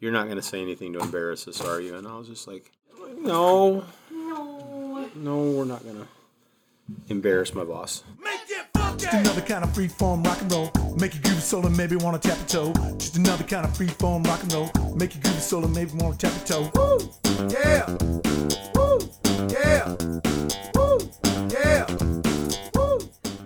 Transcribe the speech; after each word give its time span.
you're 0.00 0.12
not 0.12 0.24
going 0.24 0.36
to 0.36 0.42
say 0.42 0.60
anything 0.60 0.92
to 0.94 1.00
embarrass 1.00 1.46
us, 1.48 1.60
are 1.60 1.80
you? 1.80 1.94
And 1.96 2.06
I 2.06 2.16
was 2.16 2.28
just 2.28 2.46
like, 2.48 2.70
no, 3.18 3.84
No. 4.10 5.08
no, 5.14 5.42
we're 5.52 5.64
not 5.64 5.82
going 5.84 5.96
to 5.96 6.06
embarrass 7.08 7.54
my 7.54 7.64
boss. 7.64 8.02
Just 8.96 9.14
another 9.14 9.40
kind 9.40 9.64
of 9.64 9.74
free 9.74 9.88
form 9.88 10.22
rock 10.24 10.40
and 10.42 10.52
roll. 10.52 10.70
Make 10.98 11.14
you 11.14 11.20
groovy 11.20 11.40
soul 11.40 11.64
and 11.66 11.74
maybe 11.76 11.96
wanna 11.96 12.18
tap 12.18 12.36
your 12.38 12.46
toe. 12.74 12.94
Just 12.98 13.16
another 13.16 13.44
kind 13.44 13.64
of 13.64 13.74
free 13.74 13.86
form 13.86 14.22
rock 14.24 14.42
and 14.42 14.52
roll. 14.52 14.70
Make 14.94 15.14
you 15.14 15.20
groovy 15.22 15.40
soul 15.40 15.64
and 15.64 15.74
maybe 15.74 15.92
wanna 15.94 16.16
tap 16.18 16.32
your 16.48 16.68
toe. 16.68 16.70
Woo! 16.74 17.48
Yeah! 17.48 17.86
Woo! 18.74 18.98
Yeah! 19.48 19.96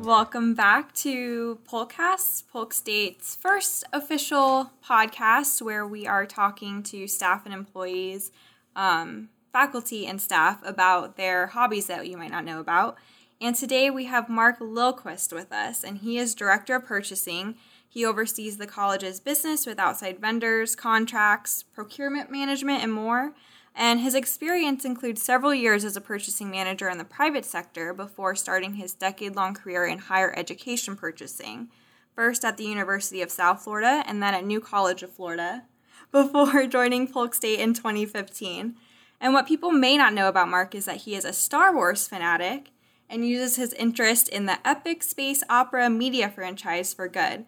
Welcome 0.05 0.53
back 0.53 0.93
to 0.97 1.61
Polkcast, 1.67 2.43
Polk 2.53 2.75
State's 2.75 3.37
first 3.37 3.85
official 3.91 4.71
podcast 4.87 5.63
where 5.63 5.87
we 5.87 6.07
are 6.07 6.27
talking 6.27 6.83
to 6.83 7.09
staff 7.09 7.47
and 7.47 7.55
employees, 7.55 8.31
um, 8.77 9.31
faculty 9.51 10.07
and 10.07 10.21
staff 10.21 10.61
about 10.63 11.17
their 11.17 11.47
hobbies 11.47 11.87
that 11.87 12.07
you 12.07 12.19
might 12.19 12.31
not 12.31 12.45
know 12.45 12.61
about. 12.61 12.99
And 13.41 13.57
today 13.57 13.89
we 13.89 14.05
have 14.05 14.29
Mark 14.29 14.57
Lilquist 14.61 15.33
with 15.33 15.51
us, 15.51 15.83
and 15.83 15.97
he 15.97 16.19
is 16.19 16.35
Director 16.35 16.77
of 16.77 16.85
Purchasing. 16.85 17.55
He 17.89 18.05
oversees 18.05 18.59
the 18.59 18.67
college's 18.67 19.21
business 19.21 19.65
with 19.65 19.79
outside 19.79 20.19
vendors, 20.21 20.77
contracts, 20.77 21.63
procurement 21.63 22.31
management, 22.31 22.83
and 22.83 22.93
more. 22.93 23.33
And 23.75 24.01
his 24.01 24.15
experience 24.15 24.85
includes 24.85 25.21
several 25.21 25.53
years 25.53 25.85
as 25.85 25.97
a 25.97 26.01
purchasing 26.01 26.51
manager 26.51 26.89
in 26.89 26.99
the 26.99 27.05
private 27.05 27.45
sector 27.45 27.93
before 27.93 28.37
starting 28.37 28.75
his 28.75 28.95
decade 28.95 29.35
long 29.35 29.55
career 29.55 29.85
in 29.85 29.99
higher 29.99 30.33
education 30.37 30.97
purchasing. 30.97 31.69
First 32.15 32.45
at 32.45 32.57
the 32.57 32.65
University 32.65 33.21
of 33.21 33.33
South 33.33 33.63
Florida 33.65 34.05
and 34.07 34.23
then 34.23 34.35
at 34.35 34.45
New 34.45 34.61
College 34.61 35.03
of 35.03 35.13
Florida 35.13 35.65
before 36.13 36.67
joining 36.69 37.09
Polk 37.09 37.35
State 37.35 37.59
in 37.59 37.75
2015. 37.75 38.77
And 39.21 39.33
what 39.33 39.49
people 39.49 39.73
may 39.73 39.97
not 39.97 40.15
know 40.15 40.29
about 40.29 40.49
Mark 40.49 40.75
is 40.75 40.85
that 40.85 40.99
he 40.99 41.17
is 41.17 41.25
a 41.25 41.33
Star 41.33 41.75
Wars 41.75 42.07
fanatic 42.07 42.71
and 43.11 43.27
uses 43.27 43.57
his 43.57 43.73
interest 43.75 44.29
in 44.29 44.47
the 44.47 44.59
epic 44.67 45.03
space 45.03 45.43
opera 45.51 45.91
media 45.91 46.29
franchise 46.29 46.95
for 46.95 47.09
good. 47.09 47.45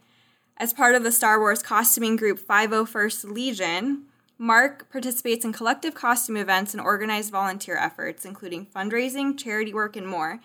As 0.57 0.73
part 0.73 0.95
of 0.95 1.03
the 1.03 1.13
Star 1.13 1.39
Wars 1.39 1.63
costuming 1.63 2.17
group 2.17 2.39
501st 2.39 3.33
Legion, 3.33 4.05
Mark 4.39 4.91
participates 4.91 5.45
in 5.45 5.53
collective 5.53 5.95
costume 5.95 6.37
events 6.37 6.75
and 6.75 6.81
organized 6.81 7.31
volunteer 7.31 7.77
efforts, 7.77 8.25
including 8.25 8.67
fundraising, 8.67 9.37
charity 9.39 9.73
work, 9.73 9.97
and 9.97 10.07
more. 10.07 10.41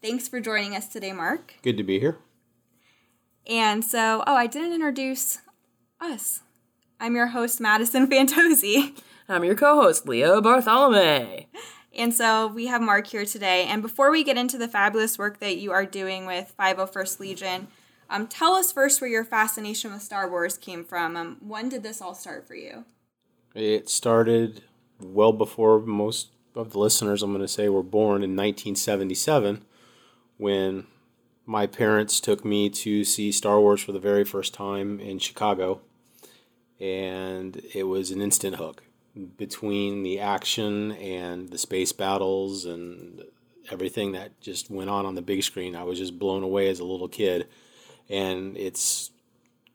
Thanks 0.00 0.28
for 0.28 0.38
joining 0.38 0.76
us 0.76 0.86
today, 0.86 1.12
Mark. 1.12 1.54
Good 1.62 1.76
to 1.76 1.82
be 1.82 1.98
here. 1.98 2.18
And 3.46 3.84
so, 3.84 4.22
oh, 4.26 4.36
I 4.36 4.46
didn't 4.46 4.74
introduce 4.74 5.38
us. 6.00 6.40
I'm 7.00 7.16
your 7.16 7.28
host, 7.28 7.60
Madison 7.60 8.06
Fantozzi. 8.10 8.96
I'm 9.28 9.42
your 9.42 9.56
co-host, 9.56 10.06
Leo 10.06 10.40
Bartholomew. 10.40 11.44
And 11.96 12.14
so 12.14 12.46
we 12.46 12.66
have 12.66 12.80
Mark 12.80 13.08
here 13.08 13.24
today. 13.24 13.64
And 13.64 13.82
before 13.82 14.10
we 14.10 14.22
get 14.22 14.36
into 14.36 14.58
the 14.58 14.68
fabulous 14.68 15.18
work 15.18 15.40
that 15.40 15.56
you 15.56 15.72
are 15.72 15.84
doing 15.84 16.26
with 16.26 16.54
501st 16.58 17.20
Legion, 17.20 17.68
um, 18.08 18.28
tell 18.28 18.54
us 18.54 18.70
first 18.70 19.00
where 19.00 19.10
your 19.10 19.24
fascination 19.24 19.92
with 19.92 20.02
Star 20.02 20.30
Wars 20.30 20.56
came 20.56 20.84
from. 20.84 21.16
Um, 21.16 21.38
when 21.40 21.68
did 21.68 21.82
this 21.82 22.00
all 22.00 22.14
start 22.14 22.46
for 22.46 22.54
you? 22.54 22.84
It 23.56 23.88
started 23.88 24.64
well 25.00 25.32
before 25.32 25.80
most 25.80 26.28
of 26.54 26.72
the 26.72 26.78
listeners, 26.78 27.22
I'm 27.22 27.32
going 27.32 27.40
to 27.40 27.48
say, 27.48 27.70
were 27.70 27.82
born 27.82 28.22
in 28.22 28.36
1977 28.36 29.64
when 30.36 30.86
my 31.46 31.66
parents 31.66 32.20
took 32.20 32.44
me 32.44 32.68
to 32.68 33.02
see 33.02 33.32
Star 33.32 33.58
Wars 33.58 33.80
for 33.80 33.92
the 33.92 33.98
very 33.98 34.24
first 34.24 34.52
time 34.52 35.00
in 35.00 35.18
Chicago. 35.18 35.80
And 36.78 37.62
it 37.74 37.84
was 37.84 38.10
an 38.10 38.20
instant 38.20 38.56
hook 38.56 38.82
between 39.38 40.02
the 40.02 40.20
action 40.20 40.92
and 40.92 41.48
the 41.48 41.56
space 41.56 41.92
battles 41.92 42.66
and 42.66 43.22
everything 43.70 44.12
that 44.12 44.38
just 44.42 44.70
went 44.70 44.90
on 44.90 45.06
on 45.06 45.14
the 45.14 45.22
big 45.22 45.42
screen. 45.42 45.74
I 45.74 45.84
was 45.84 45.98
just 45.98 46.18
blown 46.18 46.42
away 46.42 46.68
as 46.68 46.78
a 46.78 46.84
little 46.84 47.08
kid. 47.08 47.46
And 48.10 48.54
it's 48.58 49.12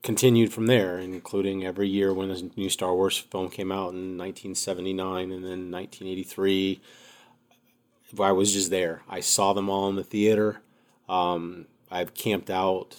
continued 0.04 0.52
from 0.52 0.68
there, 0.68 0.98
including 0.98 1.66
every 1.66 1.88
year 1.88 2.14
when 2.14 2.32
a 2.32 2.42
new 2.56 2.70
Star 2.70 2.94
Wars 2.96 3.18
film 3.18 3.50
came 3.50 3.72
out 3.72 3.94
in 3.94 4.18
1979 4.18 5.32
and 5.32 5.44
then 5.44 5.72
1983. 5.72 6.82
I 8.20 8.32
was 8.32 8.52
just 8.52 8.72
there. 8.72 9.04
I 9.10 9.20
saw 9.20 9.54
them 9.54 9.70
all 9.70 9.88
in 9.90 9.96
the 9.96 10.04
theater. 10.04 10.62
Um, 11.08 11.68
I've 11.90 12.14
camped 12.14 12.50
out 12.50 12.96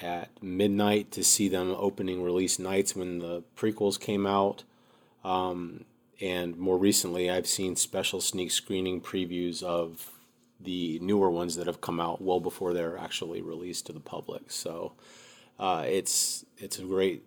at 0.00 0.30
midnight 0.42 1.10
to 1.12 1.24
see 1.24 1.48
them 1.48 1.74
opening 1.76 2.22
release 2.22 2.58
nights 2.58 2.96
when 2.96 3.18
the 3.20 3.42
prequels 3.56 3.98
came 3.98 4.26
out. 4.26 4.64
Um, 5.24 5.84
and 6.20 6.56
more 6.56 6.78
recently, 6.78 7.30
I've 7.30 7.46
seen 7.46 7.76
special 7.76 8.20
sneak 8.20 8.50
screening 8.50 9.00
previews 9.00 9.62
of 9.62 10.10
the 10.58 10.98
newer 11.00 11.30
ones 11.30 11.56
that 11.56 11.66
have 11.66 11.80
come 11.80 12.00
out 12.00 12.22
well 12.22 12.40
before 12.40 12.72
they're 12.72 12.98
actually 12.98 13.42
released 13.42 13.86
to 13.86 13.92
the 13.92 14.00
public. 14.00 14.50
So 14.50 14.92
uh, 15.58 15.84
it's 15.86 16.44
it's 16.58 16.78
a 16.78 16.82
great 16.82 17.24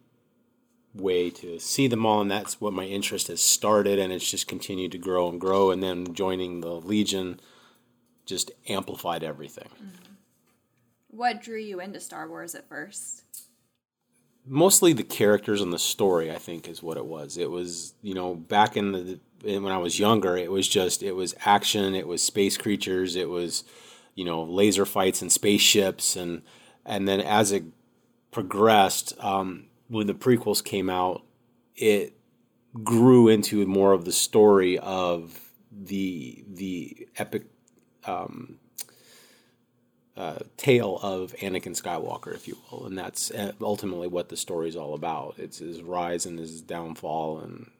way 0.93 1.29
to 1.29 1.59
see 1.59 1.87
them 1.87 2.05
all, 2.05 2.21
and 2.21 2.31
that's 2.31 2.59
what 2.59 2.73
my 2.73 2.85
interest 2.85 3.27
has 3.27 3.41
started, 3.41 3.99
and 3.99 4.11
it's 4.11 4.29
just 4.29 4.47
continued 4.47 4.91
to 4.91 4.97
grow 4.97 5.29
and 5.29 5.39
grow. 5.39 5.71
And 5.71 5.81
then 5.81 6.13
joining 6.13 6.61
the 6.61 6.73
Legion 6.73 7.39
just 8.25 8.51
amplified 8.67 9.23
everything. 9.23 9.69
What 11.07 11.41
drew 11.41 11.57
you 11.59 11.79
into 11.79 11.99
Star 11.99 12.29
Wars 12.29 12.53
at 12.53 12.69
first? 12.69 13.23
mostly 14.49 14.93
the 14.93 15.03
characters 15.03 15.61
and 15.61 15.71
the 15.71 15.79
story 15.79 16.31
i 16.31 16.37
think 16.37 16.67
is 16.67 16.81
what 16.81 16.97
it 16.97 17.05
was 17.05 17.37
it 17.37 17.51
was 17.51 17.93
you 18.01 18.15
know 18.15 18.33
back 18.33 18.75
in 18.75 18.91
the 18.91 19.19
when 19.43 19.71
i 19.71 19.77
was 19.77 19.99
younger 19.99 20.35
it 20.35 20.51
was 20.51 20.67
just 20.67 21.03
it 21.03 21.11
was 21.11 21.35
action 21.45 21.93
it 21.93 22.07
was 22.07 22.23
space 22.23 22.57
creatures 22.57 23.15
it 23.15 23.29
was 23.29 23.63
you 24.15 24.25
know 24.25 24.41
laser 24.43 24.85
fights 24.85 25.21
and 25.21 25.31
spaceships 25.31 26.15
and 26.15 26.41
and 26.85 27.07
then 27.07 27.21
as 27.21 27.51
it 27.51 27.63
progressed 28.31 29.13
um, 29.19 29.65
when 29.87 30.07
the 30.07 30.13
prequels 30.13 30.63
came 30.63 30.89
out 30.89 31.23
it 31.75 32.13
grew 32.83 33.27
into 33.27 33.65
more 33.65 33.93
of 33.93 34.05
the 34.05 34.11
story 34.11 34.77
of 34.77 35.51
the 35.71 36.43
the 36.47 37.07
epic 37.17 37.45
um, 38.05 38.59
uh, 40.15 40.39
tale 40.57 40.99
of 41.01 41.33
Anakin 41.37 41.79
Skywalker, 41.79 42.33
if 42.35 42.47
you 42.47 42.57
will, 42.69 42.85
and 42.85 42.97
that's 42.97 43.31
uh, 43.31 43.53
ultimately 43.61 44.07
what 44.07 44.29
the 44.29 44.37
story 44.37 44.67
is 44.67 44.75
all 44.75 44.93
about. 44.93 45.35
It's 45.37 45.59
his 45.59 45.81
rise 45.81 46.25
and 46.25 46.37
his 46.37 46.61
downfall, 46.61 47.39
and 47.39 47.71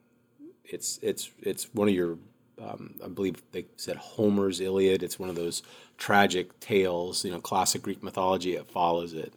it's 0.64 1.00
it's 1.02 1.30
it's 1.42 1.74
one 1.74 1.90
of 1.90 1.94
your, 1.94 2.18
um, 2.62 2.96
I 3.04 3.10
believe 3.10 3.42
they 3.52 3.66
said 3.76 3.98
Homer's 3.98 4.62
Iliad. 4.62 5.04
It's 5.04 5.20
one 5.20 5.30
of 5.30 5.36
those 5.36 5.62
tragic 5.98 6.58
tales, 6.62 7.26
you 7.26 7.32
know, 7.32 7.42
classic 7.42 7.82
Greek 7.82 8.02
mythology. 8.02 8.56
It 8.56 8.72
follows 8.72 9.14
it, 9.14 9.34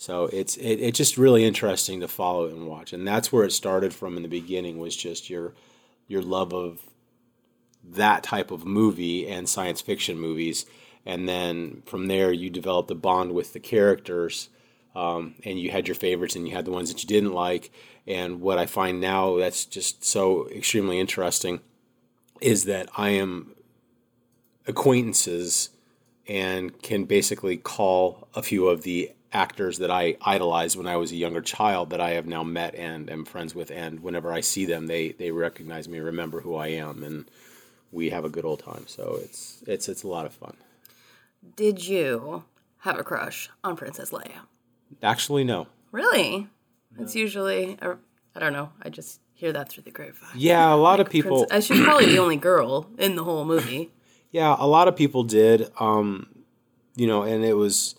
so 0.00 0.30
it's 0.32 0.56
it, 0.56 0.76
it's 0.76 0.96
just 0.96 1.18
really 1.18 1.44
interesting 1.44 2.00
to 2.00 2.08
follow 2.08 2.46
and 2.46 2.66
watch, 2.66 2.94
and 2.94 3.06
that's 3.06 3.30
where 3.30 3.44
it 3.44 3.52
started 3.52 3.92
from 3.92 4.16
in 4.16 4.22
the 4.22 4.30
beginning. 4.30 4.78
Was 4.78 4.96
just 4.96 5.28
your 5.28 5.52
your 6.08 6.22
love 6.22 6.54
of 6.54 6.80
that 7.84 8.22
type 8.22 8.50
of 8.50 8.64
movie 8.64 9.28
and 9.28 9.46
science 9.46 9.82
fiction 9.82 10.18
movies 10.18 10.64
and 11.04 11.28
then 11.28 11.82
from 11.84 12.06
there 12.06 12.32
you 12.32 12.48
developed 12.48 12.90
a 12.90 12.94
bond 12.94 13.32
with 13.32 13.52
the 13.52 13.60
characters 13.60 14.48
um, 14.94 15.34
and 15.44 15.58
you 15.58 15.70
had 15.70 15.86
your 15.86 15.94
favorites 15.94 16.34
and 16.34 16.48
you 16.48 16.54
had 16.54 16.64
the 16.64 16.70
ones 16.70 16.92
that 16.92 17.02
you 17.02 17.08
didn't 17.08 17.32
like 17.32 17.70
and 18.06 18.40
what 18.40 18.58
i 18.58 18.66
find 18.66 19.00
now 19.00 19.36
that's 19.38 19.64
just 19.64 20.04
so 20.04 20.46
extremely 20.48 21.00
interesting 21.00 21.60
is 22.40 22.64
that 22.64 22.88
i 22.96 23.08
am 23.10 23.54
acquaintances 24.66 25.70
and 26.26 26.82
can 26.82 27.04
basically 27.04 27.56
call 27.56 28.28
a 28.34 28.42
few 28.42 28.68
of 28.68 28.82
the 28.82 29.10
actors 29.32 29.78
that 29.78 29.90
i 29.90 30.16
idolized 30.22 30.76
when 30.76 30.86
i 30.86 30.96
was 30.96 31.12
a 31.12 31.16
younger 31.16 31.40
child 31.40 31.90
that 31.90 32.00
i 32.00 32.10
have 32.10 32.26
now 32.26 32.42
met 32.42 32.74
and 32.74 33.08
am 33.10 33.24
friends 33.24 33.54
with 33.54 33.70
and 33.70 34.00
whenever 34.00 34.32
i 34.32 34.40
see 34.40 34.64
them 34.64 34.86
they 34.86 35.10
they 35.12 35.30
recognize 35.30 35.88
me 35.88 35.98
remember 36.00 36.40
who 36.40 36.56
i 36.56 36.66
am 36.66 37.02
and 37.04 37.30
we 37.92 38.10
have 38.10 38.24
a 38.24 38.28
good 38.28 38.44
old 38.44 38.58
time 38.58 38.84
so 38.86 39.18
it's 39.22 39.62
it's 39.66 39.88
it's 39.88 40.02
a 40.02 40.08
lot 40.08 40.26
of 40.26 40.32
fun 40.32 40.56
Did 41.56 41.86
you 41.86 42.44
have 42.78 42.98
a 42.98 43.04
crush 43.04 43.50
on 43.62 43.76
Princess 43.76 44.10
Leia? 44.10 44.46
Actually, 45.02 45.44
no. 45.44 45.66
Really? 45.92 46.48
It's 46.98 47.14
usually, 47.14 47.78
or, 47.82 47.98
I 48.34 48.40
don't 48.40 48.52
know. 48.52 48.70
I 48.82 48.88
just 48.90 49.20
hear 49.34 49.52
that 49.52 49.68
through 49.68 49.84
the 49.84 49.90
grapevine. 49.90 50.30
Yeah, 50.34 50.72
a 50.72 50.76
lot 50.76 51.00
of 51.00 51.08
people. 51.10 51.46
Princess, 51.46 51.66
she's 51.66 51.80
probably 51.84 52.06
the 52.06 52.18
only 52.18 52.36
girl 52.36 52.88
in 52.98 53.16
the 53.16 53.24
whole 53.24 53.44
movie. 53.44 53.90
Yeah, 54.32 54.54
a 54.56 54.66
lot 54.68 54.86
of 54.86 54.94
people 54.94 55.24
did. 55.24 55.72
Um, 55.80 56.28
you 56.94 57.08
know, 57.08 57.22
and 57.22 57.44
it 57.44 57.54
was 57.54 57.96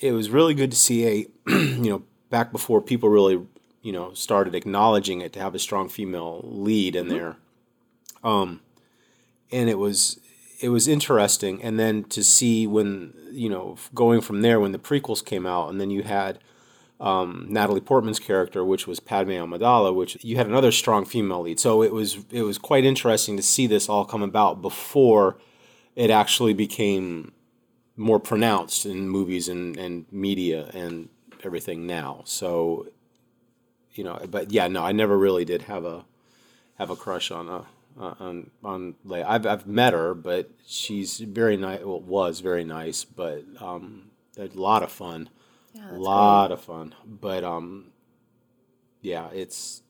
it 0.00 0.12
was 0.12 0.30
really 0.30 0.54
good 0.54 0.70
to 0.70 0.76
see 0.76 1.06
a 1.06 1.26
you 1.48 1.90
know 1.90 2.02
back 2.30 2.52
before 2.52 2.80
people 2.80 3.08
really 3.08 3.40
you 3.82 3.92
know 3.92 4.12
started 4.14 4.54
acknowledging 4.54 5.20
it 5.20 5.32
to 5.32 5.40
have 5.40 5.54
a 5.54 5.58
strong 5.58 5.88
female 5.88 6.40
lead 6.44 6.96
in 6.96 7.08
there. 7.08 7.36
Um, 8.24 8.60
and 9.52 9.70
it 9.70 9.78
was 9.78 10.20
it 10.60 10.70
was 10.70 10.88
interesting, 10.88 11.62
and 11.62 11.78
then 11.78 12.04
to 12.04 12.24
see 12.24 12.66
when 12.66 13.14
you 13.30 13.48
know 13.48 13.76
going 13.94 14.20
from 14.20 14.42
there 14.42 14.58
when 14.58 14.72
the 14.72 14.78
prequels 14.78 15.24
came 15.24 15.46
out, 15.46 15.70
and 15.70 15.80
then 15.80 15.90
you 15.90 16.02
had 16.02 16.38
um, 16.98 17.46
Natalie 17.48 17.80
Portman's 17.80 18.18
character, 18.18 18.64
which 18.64 18.86
was 18.86 19.00
Padme 19.00 19.32
Amidala, 19.32 19.94
which 19.94 20.22
you 20.24 20.36
had 20.36 20.46
another 20.46 20.72
strong 20.72 21.04
female 21.04 21.42
lead. 21.42 21.60
So 21.60 21.82
it 21.82 21.92
was 21.92 22.18
it 22.30 22.42
was 22.42 22.58
quite 22.58 22.84
interesting 22.84 23.36
to 23.36 23.42
see 23.42 23.66
this 23.66 23.88
all 23.88 24.04
come 24.04 24.22
about 24.22 24.62
before 24.62 25.36
it 25.94 26.10
actually 26.10 26.54
became 26.54 27.32
more 27.96 28.20
pronounced 28.20 28.86
in 28.86 29.08
movies 29.08 29.48
and, 29.48 29.76
and 29.76 30.06
media 30.12 30.70
and 30.74 31.08
everything 31.42 31.86
now. 31.86 32.22
So 32.24 32.88
you 33.92 34.04
know, 34.04 34.20
but 34.30 34.52
yeah, 34.52 34.68
no, 34.68 34.84
I 34.84 34.92
never 34.92 35.16
really 35.16 35.44
did 35.44 35.62
have 35.62 35.84
a 35.84 36.04
have 36.78 36.90
a 36.90 36.96
crush 36.96 37.30
on 37.30 37.48
a 37.48 37.64
uh, 37.98 38.14
on 38.20 38.50
on 38.62 38.94
Leia. 39.06 39.24
I've 39.26 39.46
I've 39.46 39.66
met 39.66 39.94
her, 39.94 40.14
but 40.14 40.50
she's 40.66 41.18
very 41.18 41.56
nice. 41.56 41.80
Well, 41.82 42.00
was 42.00 42.40
very 42.40 42.64
nice, 42.64 43.04
but 43.04 43.44
um, 43.60 44.10
a 44.36 44.48
lot 44.54 44.82
of 44.82 44.92
fun, 44.92 45.30
Yeah, 45.72 45.92
a 45.92 45.96
lot 45.96 46.52
of 46.52 46.60
fun. 46.60 46.94
But 47.06 47.42
um, 47.44 47.92
yeah, 49.00 49.30
it's 49.32 49.82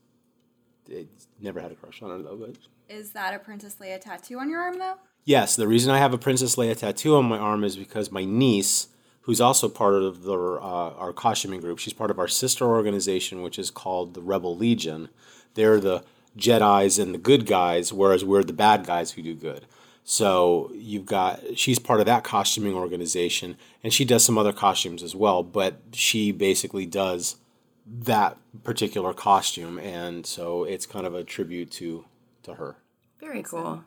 it's 0.88 1.26
never 1.41 1.61
had 1.61 1.73
a 1.73 1.75
crush 1.75 2.00
on 2.02 2.11
her 2.11 2.23
though. 2.23 2.37
But 2.37 2.56
Is 2.88 3.11
that 3.11 3.35
a 3.35 3.41
Princess 3.41 3.76
Leia 3.81 4.00
tattoo 4.00 4.38
on 4.38 4.49
your 4.49 4.61
arm 4.61 4.79
though? 4.79 4.97
Yes, 5.26 5.56
the 5.56 5.69
reason 5.69 5.93
I 5.93 5.99
have 5.99 6.14
a 6.14 6.19
Princess 6.19 6.56
Leia 6.56 6.75
tattoo 6.75 7.17
on 7.17 7.26
my 7.26 7.37
arm 7.37 7.62
is 7.64 7.76
because 7.76 8.11
my 8.11 8.25
niece, 8.25 8.88
who's 9.23 9.40
also 9.43 9.69
part 9.69 9.94
of 9.94 10.23
the 10.23 10.32
uh, 10.32 10.94
our 10.96 11.12
costuming 11.12 11.61
group, 11.61 11.78
she's 11.78 11.93
part 11.93 12.11
of 12.11 12.19
our 12.19 12.28
sister 12.28 12.64
organization, 12.64 13.43
which 13.43 13.58
is 13.58 13.70
called 13.70 14.14
the 14.14 14.23
Rebel 14.23 14.56
Legion. 14.56 15.11
They're 15.52 15.81
the 15.81 16.05
Jedi's 16.38 16.99
and 16.99 17.12
the 17.12 17.19
good 17.19 17.44
guys, 17.44 17.93
whereas 17.93 18.25
we're 18.25 18.44
the 18.44 18.52
bad 18.55 18.87
guys 18.87 19.12
who 19.12 19.23
do 19.23 19.34
good. 19.34 19.67
So 20.05 20.70
you've 20.75 21.06
got 21.06 21.58
she's 21.58 21.81
part 21.81 22.00
of 22.00 22.06
that 22.06 22.23
costuming 22.25 22.75
organization, 22.75 23.56
and 23.82 23.93
she 23.93 24.05
does 24.05 24.25
some 24.25 24.38
other 24.38 24.52
costumes 24.52 25.02
as 25.02 25.14
well. 25.14 25.43
But 25.43 25.81
she 25.93 26.31
basically 26.31 26.87
does 26.87 27.37
that 27.84 28.37
particular 28.62 29.12
costume, 29.12 29.78
and 29.78 30.25
so 30.25 30.62
it's 30.62 30.87
kind 30.87 31.06
of 31.06 31.14
a 31.14 31.25
tribute 31.25 31.73
to 31.73 32.05
to 32.44 32.55
her. 32.55 32.76
Very 33.19 33.43
cool. 33.43 33.82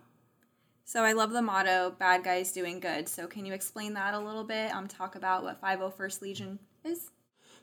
So 0.89 1.03
I 1.03 1.13
love 1.13 1.29
the 1.29 1.43
motto 1.43 1.91
"Bad 1.99 2.23
guys 2.23 2.51
doing 2.51 2.79
good." 2.79 3.07
So 3.07 3.27
can 3.27 3.45
you 3.45 3.53
explain 3.53 3.93
that 3.93 4.15
a 4.15 4.19
little 4.19 4.43
bit? 4.43 4.73
Um, 4.73 4.87
talk 4.87 5.13
about 5.13 5.43
what 5.43 5.61
501st 5.61 6.21
Legion 6.23 6.59
is. 6.83 7.11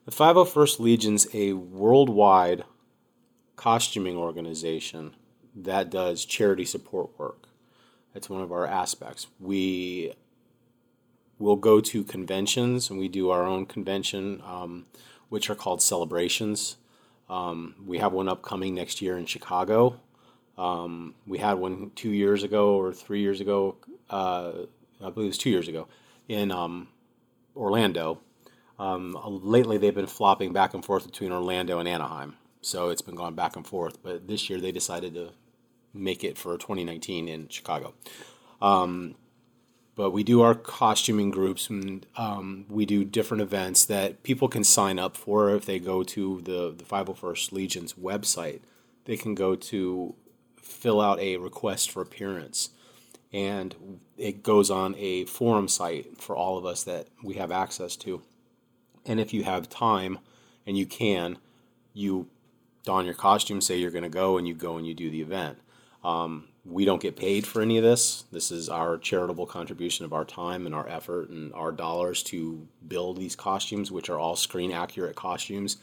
The 0.04 0.12
501st 0.12 0.78
Legion's 0.78 1.26
a 1.34 1.54
worldwide 1.54 2.62
costuming 3.56 4.16
organization 4.16 5.16
that 5.56 5.90
does 5.90 6.24
charity 6.24 6.64
support 6.64 7.18
work. 7.18 7.48
That's 8.14 8.30
one 8.30 8.42
of 8.42 8.52
our 8.52 8.64
aspects. 8.64 9.26
We 9.40 10.12
will 11.40 11.56
go 11.56 11.80
to 11.80 12.04
conventions 12.04 12.90
and 12.90 12.96
we 12.96 13.08
do 13.08 13.30
our 13.30 13.42
own 13.42 13.66
convention, 13.66 14.40
um, 14.46 14.86
which 15.30 15.50
are 15.50 15.56
called 15.56 15.82
celebrations. 15.82 16.76
Um, 17.28 17.74
we 17.84 17.98
have 17.98 18.12
one 18.12 18.28
upcoming 18.28 18.76
next 18.76 19.02
year 19.02 19.18
in 19.18 19.26
Chicago. 19.26 19.98
Um, 20.58 21.14
we 21.26 21.38
had 21.38 21.54
one 21.54 21.90
two 21.94 22.10
years 22.10 22.42
ago 22.42 22.76
or 22.76 22.92
three 22.92 23.20
years 23.20 23.40
ago. 23.40 23.76
Uh, 24.08 24.52
I 25.02 25.10
believe 25.10 25.26
it 25.26 25.28
was 25.28 25.38
two 25.38 25.50
years 25.50 25.68
ago 25.68 25.88
in 26.28 26.50
um, 26.50 26.88
Orlando. 27.54 28.20
Um, 28.78 29.16
lately, 29.24 29.78
they've 29.78 29.94
been 29.94 30.06
flopping 30.06 30.52
back 30.52 30.74
and 30.74 30.84
forth 30.84 31.06
between 31.06 31.32
Orlando 31.32 31.78
and 31.78 31.88
Anaheim, 31.88 32.36
so 32.60 32.90
it's 32.90 33.02
been 33.02 33.14
going 33.14 33.34
back 33.34 33.56
and 33.56 33.66
forth. 33.66 34.02
But 34.02 34.28
this 34.28 34.50
year, 34.50 34.60
they 34.60 34.72
decided 34.72 35.14
to 35.14 35.32
make 35.94 36.22
it 36.24 36.36
for 36.36 36.56
2019 36.58 37.28
in 37.28 37.48
Chicago. 37.48 37.94
Um, 38.60 39.14
but 39.94 40.10
we 40.10 40.22
do 40.24 40.42
our 40.42 40.54
costuming 40.54 41.30
groups, 41.30 41.70
and 41.70 42.04
um, 42.16 42.66
we 42.68 42.84
do 42.84 43.02
different 43.02 43.42
events 43.42 43.86
that 43.86 44.22
people 44.22 44.46
can 44.46 44.62
sign 44.62 44.98
up 44.98 45.16
for 45.16 45.50
if 45.54 45.64
they 45.64 45.78
go 45.78 46.02
to 46.02 46.42
the 46.42 46.74
the 46.76 46.84
501st 46.84 47.52
Legion's 47.52 47.94
website. 47.94 48.60
They 49.06 49.16
can 49.16 49.34
go 49.34 49.56
to 49.56 50.14
fill 50.66 51.00
out 51.00 51.18
a 51.20 51.36
request 51.36 51.90
for 51.90 52.02
appearance 52.02 52.70
and 53.32 54.00
it 54.16 54.42
goes 54.42 54.70
on 54.70 54.94
a 54.96 55.24
forum 55.26 55.68
site 55.68 56.20
for 56.20 56.36
all 56.36 56.56
of 56.56 56.64
us 56.64 56.84
that 56.84 57.08
we 57.22 57.34
have 57.34 57.50
access 57.50 57.96
to. 57.96 58.22
And 59.04 59.20
if 59.20 59.34
you 59.34 59.44
have 59.44 59.68
time 59.68 60.18
and 60.66 60.78
you 60.78 60.86
can, 60.86 61.38
you 61.92 62.28
don 62.84 63.04
your 63.04 63.14
costume, 63.14 63.60
say 63.60 63.76
you're 63.76 63.90
going 63.90 64.04
to 64.04 64.08
go, 64.08 64.38
and 64.38 64.46
you 64.46 64.54
go 64.54 64.76
and 64.76 64.86
you 64.86 64.94
do 64.94 65.10
the 65.10 65.20
event. 65.20 65.58
Um, 66.02 66.48
we 66.64 66.84
don't 66.84 67.02
get 67.02 67.16
paid 67.16 67.46
for 67.46 67.60
any 67.60 67.76
of 67.76 67.84
this. 67.84 68.24
This 68.32 68.50
is 68.50 68.68
our 68.68 68.96
charitable 68.96 69.46
contribution 69.46 70.04
of 70.04 70.12
our 70.12 70.24
time 70.24 70.64
and 70.64 70.74
our 70.74 70.88
effort 70.88 71.28
and 71.28 71.52
our 71.52 71.72
dollars 71.72 72.22
to 72.24 72.66
build 72.86 73.18
these 73.18 73.36
costumes, 73.36 73.92
which 73.92 74.08
are 74.08 74.18
all 74.18 74.36
screen 74.36 74.72
accurate 74.72 75.14
costumes 75.14 75.76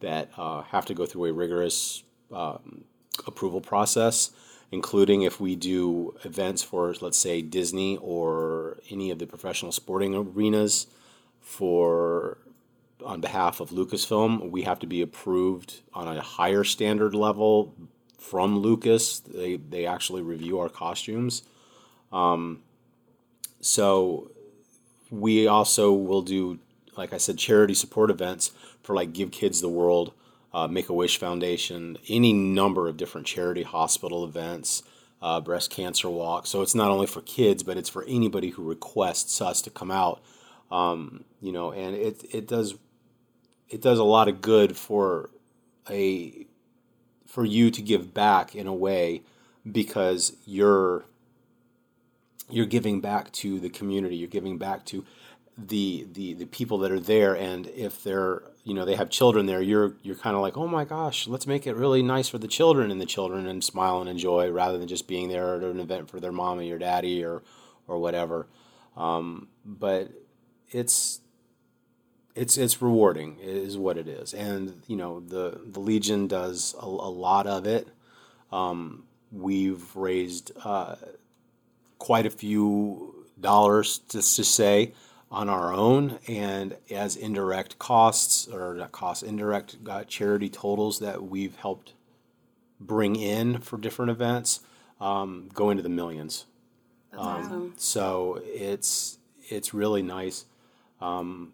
that 0.00 0.30
uh, 0.36 0.62
have 0.62 0.86
to 0.86 0.94
go 0.94 1.06
through 1.06 1.26
a 1.26 1.32
rigorous 1.32 2.02
um, 2.32 2.84
approval 3.26 3.60
process, 3.60 4.30
including 4.70 5.22
if 5.22 5.40
we 5.40 5.56
do 5.56 6.14
events 6.24 6.62
for, 6.62 6.94
let's 7.00 7.18
say, 7.18 7.42
Disney 7.42 7.96
or 7.98 8.78
any 8.90 9.10
of 9.10 9.18
the 9.18 9.26
professional 9.26 9.72
sporting 9.72 10.14
arenas 10.14 10.86
for 11.40 12.38
on 13.04 13.20
behalf 13.20 13.60
of 13.60 13.70
Lucasfilm, 13.70 14.50
we 14.50 14.62
have 14.62 14.78
to 14.80 14.86
be 14.86 15.02
approved 15.02 15.80
on 15.92 16.16
a 16.16 16.20
higher 16.20 16.64
standard 16.64 17.14
level 17.14 17.74
from 18.18 18.58
Lucas. 18.58 19.20
They 19.20 19.56
they 19.56 19.86
actually 19.86 20.22
review 20.22 20.58
our 20.58 20.68
costumes. 20.68 21.42
Um, 22.12 22.62
so 23.60 24.30
we 25.10 25.46
also 25.46 25.92
will 25.92 26.22
do, 26.22 26.58
like 26.96 27.12
I 27.12 27.18
said, 27.18 27.38
charity 27.38 27.74
support 27.74 28.10
events 28.10 28.52
for 28.82 28.94
like 28.94 29.12
Give 29.12 29.30
Kids 29.30 29.60
the 29.60 29.68
World, 29.68 30.12
uh, 30.54 30.68
Make 30.68 30.88
a 30.88 30.94
Wish 30.94 31.18
Foundation, 31.18 31.98
any 32.08 32.32
number 32.32 32.88
of 32.88 32.96
different 32.96 33.26
charity 33.26 33.64
hospital 33.64 34.24
events, 34.24 34.84
uh, 35.20 35.40
breast 35.40 35.70
cancer 35.70 36.08
walk. 36.08 36.46
So 36.46 36.62
it's 36.62 36.76
not 36.76 36.90
only 36.90 37.08
for 37.08 37.20
kids, 37.22 37.64
but 37.64 37.76
it's 37.76 37.88
for 37.88 38.04
anybody 38.04 38.50
who 38.50 38.62
requests 38.62 39.42
us 39.42 39.60
to 39.62 39.70
come 39.70 39.90
out. 39.90 40.22
Um, 40.70 41.24
you 41.40 41.50
know, 41.50 41.72
and 41.72 41.96
it 41.96 42.24
it 42.32 42.46
does 42.46 42.76
it 43.68 43.82
does 43.82 43.98
a 43.98 44.04
lot 44.04 44.28
of 44.28 44.40
good 44.40 44.76
for 44.76 45.30
a 45.90 46.46
for 47.26 47.44
you 47.44 47.70
to 47.72 47.82
give 47.82 48.14
back 48.14 48.54
in 48.54 48.68
a 48.68 48.74
way 48.74 49.22
because 49.70 50.36
you're 50.46 51.04
you're 52.48 52.66
giving 52.66 53.00
back 53.00 53.32
to 53.32 53.58
the 53.58 53.70
community 53.70 54.16
you're 54.16 54.28
giving 54.28 54.58
back 54.58 54.84
to 54.84 55.04
the 55.56 56.06
the 56.12 56.34
the 56.34 56.44
people 56.44 56.78
that 56.78 56.92
are 56.92 57.00
there 57.00 57.34
and 57.36 57.66
if 57.68 58.02
they're 58.04 58.42
you 58.64 58.74
know 58.74 58.84
they 58.84 58.96
have 58.96 59.10
children 59.10 59.46
there 59.46 59.60
you're 59.60 59.94
you're 60.02 60.16
kind 60.16 60.34
of 60.34 60.42
like 60.42 60.56
oh 60.56 60.66
my 60.66 60.84
gosh 60.84 61.28
let's 61.28 61.46
make 61.46 61.66
it 61.66 61.76
really 61.76 62.02
nice 62.02 62.28
for 62.28 62.38
the 62.38 62.48
children 62.48 62.90
and 62.90 63.00
the 63.00 63.06
children 63.06 63.46
and 63.46 63.62
smile 63.62 64.00
and 64.00 64.08
enjoy 64.08 64.50
rather 64.50 64.78
than 64.78 64.88
just 64.88 65.06
being 65.06 65.28
there 65.28 65.56
at 65.56 65.62
an 65.62 65.78
event 65.78 66.10
for 66.10 66.18
their 66.18 66.32
mommy 66.32 66.70
or 66.72 66.78
daddy 66.78 67.22
or 67.22 67.42
or 67.86 67.98
whatever. 67.98 68.46
Um, 68.96 69.48
but 69.64 70.10
it's 70.70 71.20
it's 72.34 72.56
it's 72.56 72.82
rewarding 72.82 73.38
is 73.40 73.78
what 73.78 73.96
it 73.96 74.08
is. 74.08 74.34
And 74.34 74.82
you 74.86 74.96
know 74.96 75.20
the 75.20 75.60
the 75.64 75.80
legion 75.80 76.26
does 76.26 76.74
a, 76.80 76.86
a 76.86 76.86
lot 76.86 77.46
of 77.46 77.66
it. 77.66 77.88
Um, 78.52 79.04
we've 79.32 79.94
raised 79.96 80.52
uh, 80.64 80.96
quite 81.98 82.26
a 82.26 82.30
few 82.30 83.26
dollars 83.40 83.98
just 84.08 84.36
to 84.36 84.44
say 84.44 84.92
on 85.34 85.48
our 85.48 85.72
own 85.72 86.18
and 86.28 86.76
as 86.90 87.16
indirect 87.16 87.78
costs 87.78 88.46
or 88.48 88.74
not 88.74 88.92
costs 88.92 89.22
indirect 89.22 89.76
uh, 89.88 90.04
charity 90.04 90.48
totals 90.48 90.98
that 91.00 91.22
we've 91.22 91.56
helped 91.56 91.92
bring 92.80 93.16
in 93.16 93.58
for 93.58 93.76
different 93.78 94.10
events 94.10 94.60
um, 95.00 95.48
go 95.52 95.70
into 95.70 95.82
the 95.82 95.88
millions 95.88 96.46
That's 97.10 97.22
awesome. 97.22 97.74
so 97.76 98.40
it's 98.44 99.18
it's 99.48 99.74
really 99.74 100.02
nice. 100.02 100.46
Um, 101.00 101.52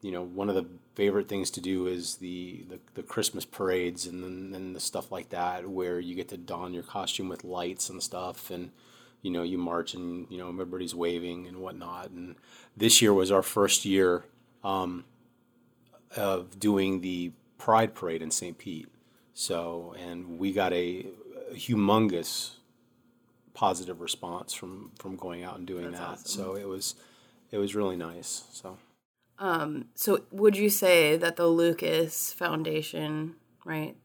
you 0.00 0.12
know, 0.12 0.22
one 0.22 0.48
of 0.48 0.54
the 0.54 0.66
favorite 0.94 1.28
things 1.28 1.50
to 1.52 1.60
do 1.60 1.86
is 1.86 2.16
the, 2.16 2.64
the, 2.68 2.78
the 2.94 3.02
Christmas 3.02 3.44
parades 3.44 4.06
and 4.06 4.22
then 4.22 4.52
and 4.54 4.76
the 4.76 4.80
stuff 4.80 5.10
like 5.10 5.30
that, 5.30 5.68
where 5.68 5.98
you 6.00 6.14
get 6.14 6.28
to 6.28 6.36
don 6.36 6.74
your 6.74 6.82
costume 6.82 7.28
with 7.28 7.44
lights 7.44 7.88
and 7.88 8.02
stuff, 8.02 8.50
and 8.50 8.70
you 9.22 9.30
know 9.30 9.42
you 9.42 9.56
march 9.56 9.94
and 9.94 10.26
you 10.30 10.36
know 10.38 10.48
everybody's 10.48 10.94
waving 10.94 11.46
and 11.46 11.58
whatnot. 11.58 12.10
And 12.10 12.36
this 12.76 13.00
year 13.00 13.14
was 13.14 13.30
our 13.30 13.42
first 13.42 13.84
year 13.84 14.24
um, 14.62 15.04
of 16.16 16.58
doing 16.60 17.00
the 17.00 17.32
Pride 17.58 17.94
Parade 17.94 18.22
in 18.22 18.30
St. 18.30 18.58
Pete. 18.58 18.88
So, 19.34 19.94
and 19.98 20.38
we 20.38 20.52
got 20.52 20.72
a, 20.72 21.06
a 21.50 21.54
humongous 21.54 22.56
positive 23.54 24.00
response 24.00 24.52
from 24.52 24.90
from 24.98 25.16
going 25.16 25.42
out 25.44 25.56
and 25.58 25.66
doing 25.66 25.84
That's 25.84 25.98
that. 25.98 26.08
awesome. 26.08 26.42
So 26.44 26.54
it 26.56 26.66
was 26.68 26.94
it 27.50 27.58
was 27.58 27.74
really 27.74 27.96
nice. 27.96 28.44
So 28.52 28.78
Um, 29.38 29.86
so 29.94 30.24
would 30.30 30.56
you 30.56 30.68
say 30.70 31.16
that 31.16 31.36
the 31.36 31.46
Lucas 31.46 32.32
Foundation, 32.32 33.36
right, 33.64 33.96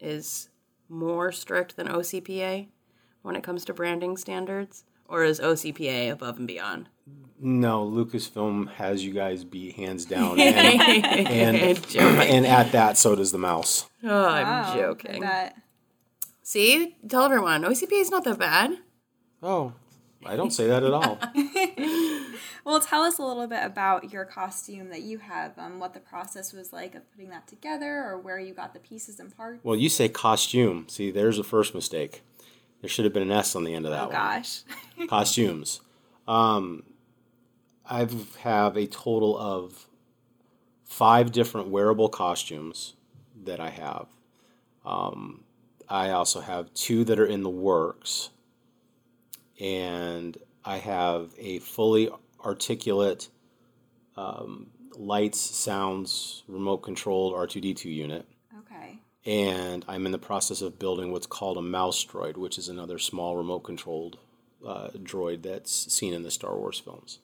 is 0.00 0.48
more 0.88 1.32
strict 1.32 1.76
than 1.76 1.88
OCPA 1.88 2.68
when 3.24 3.34
it 3.34 3.42
comes 3.42 3.64
to 3.64 3.74
branding 3.74 4.16
standards? 4.16 4.84
or 5.06 5.22
is 5.22 5.38
OCPA 5.40 6.10
above 6.10 6.38
and 6.38 6.46
beyond? 6.46 6.88
No, 7.38 7.84
Lucasfilm 7.84 8.70
has 8.74 9.04
you 9.04 9.12
guys 9.12 9.44
beat 9.44 9.74
hands 9.76 10.04
down, 10.14 10.40
and 10.40 10.80
and, 11.28 11.86
and 11.94 12.46
at 12.46 12.72
that, 12.72 12.96
so 12.96 13.14
does 13.14 13.32
the 13.32 13.38
mouse. 13.38 13.88
Oh, 14.02 14.26
I'm 14.26 14.46
Wow, 14.46 14.74
joking. 14.74 15.20
That 15.20 15.56
See, 16.42 16.96
tell 17.08 17.24
everyone 17.24 17.62
OCPA 17.62 18.00
is 18.00 18.10
not 18.10 18.24
that 18.24 18.38
bad. 18.38 18.78
Oh, 19.42 19.74
I 20.24 20.36
don't 20.36 20.52
say 20.52 20.66
that 20.68 20.82
at 20.82 20.92
all. 20.92 21.18
Well, 22.64 22.80
tell 22.80 23.02
us 23.02 23.18
a 23.18 23.22
little 23.22 23.46
bit 23.46 23.62
about 23.62 24.10
your 24.10 24.24
costume 24.24 24.88
that 24.88 25.02
you 25.02 25.18
have, 25.18 25.52
um, 25.58 25.78
what 25.78 25.92
the 25.92 26.00
process 26.00 26.54
was 26.54 26.72
like 26.72 26.94
of 26.94 27.02
putting 27.12 27.28
that 27.28 27.46
together, 27.46 28.02
or 28.02 28.18
where 28.18 28.38
you 28.38 28.54
got 28.54 28.72
the 28.72 28.80
pieces 28.80 29.20
and 29.20 29.36
parts. 29.36 29.60
Well, 29.62 29.76
you 29.76 29.90
say 29.90 30.08
costume. 30.08 30.86
See, 30.88 31.10
there's 31.10 31.36
the 31.36 31.44
first 31.44 31.74
mistake. 31.74 32.22
There 32.84 32.90
should 32.90 33.06
have 33.06 33.14
been 33.14 33.22
an 33.22 33.30
S 33.32 33.56
on 33.56 33.64
the 33.64 33.72
end 33.72 33.86
of 33.86 33.92
that 33.92 34.02
oh 34.02 34.04
one. 34.08 34.12
gosh. 34.12 34.60
Costumes. 35.08 35.80
Um, 36.28 36.82
I 37.88 38.06
have 38.40 38.76
a 38.76 38.86
total 38.86 39.38
of 39.38 39.86
five 40.84 41.32
different 41.32 41.68
wearable 41.68 42.10
costumes 42.10 42.92
that 43.42 43.58
I 43.58 43.70
have. 43.70 44.08
Um, 44.84 45.44
I 45.88 46.10
also 46.10 46.42
have 46.42 46.74
two 46.74 47.04
that 47.04 47.18
are 47.18 47.24
in 47.24 47.42
the 47.42 47.48
works, 47.48 48.28
and 49.58 50.36
I 50.62 50.76
have 50.76 51.30
a 51.38 51.60
fully 51.60 52.10
articulate 52.44 53.30
um, 54.14 54.66
lights, 54.94 55.40
sounds, 55.40 56.42
remote 56.48 56.82
controlled 56.82 57.32
R2D2 57.32 57.86
unit. 57.86 58.26
okay. 58.58 58.98
And 59.26 59.84
I'm 59.88 60.06
in 60.06 60.12
the 60.12 60.18
process 60.18 60.60
of 60.60 60.78
building 60.78 61.10
what's 61.10 61.26
called 61.26 61.56
a 61.56 61.62
mouse 61.62 62.04
droid, 62.04 62.36
which 62.36 62.58
is 62.58 62.68
another 62.68 62.98
small 62.98 63.36
remote 63.36 63.60
controlled 63.60 64.18
uh, 64.66 64.88
droid 64.96 65.42
that's 65.42 65.92
seen 65.92 66.12
in 66.12 66.22
the 66.22 66.30
Star 66.30 66.56
Wars 66.56 66.78
films. 66.78 67.18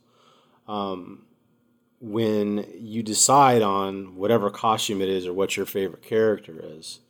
Um, 0.67 1.27
when 2.01 2.67
you 2.79 3.03
decide 3.03 3.61
on 3.61 4.17
whatever 4.17 4.51
costume 4.51 5.03
it 5.03 5.09
is 5.09 5.27
or 5.27 5.35
what 5.35 5.57
your 5.57 5.67
favorite 5.67 6.03
character 6.03 6.59
is, 6.63 7.01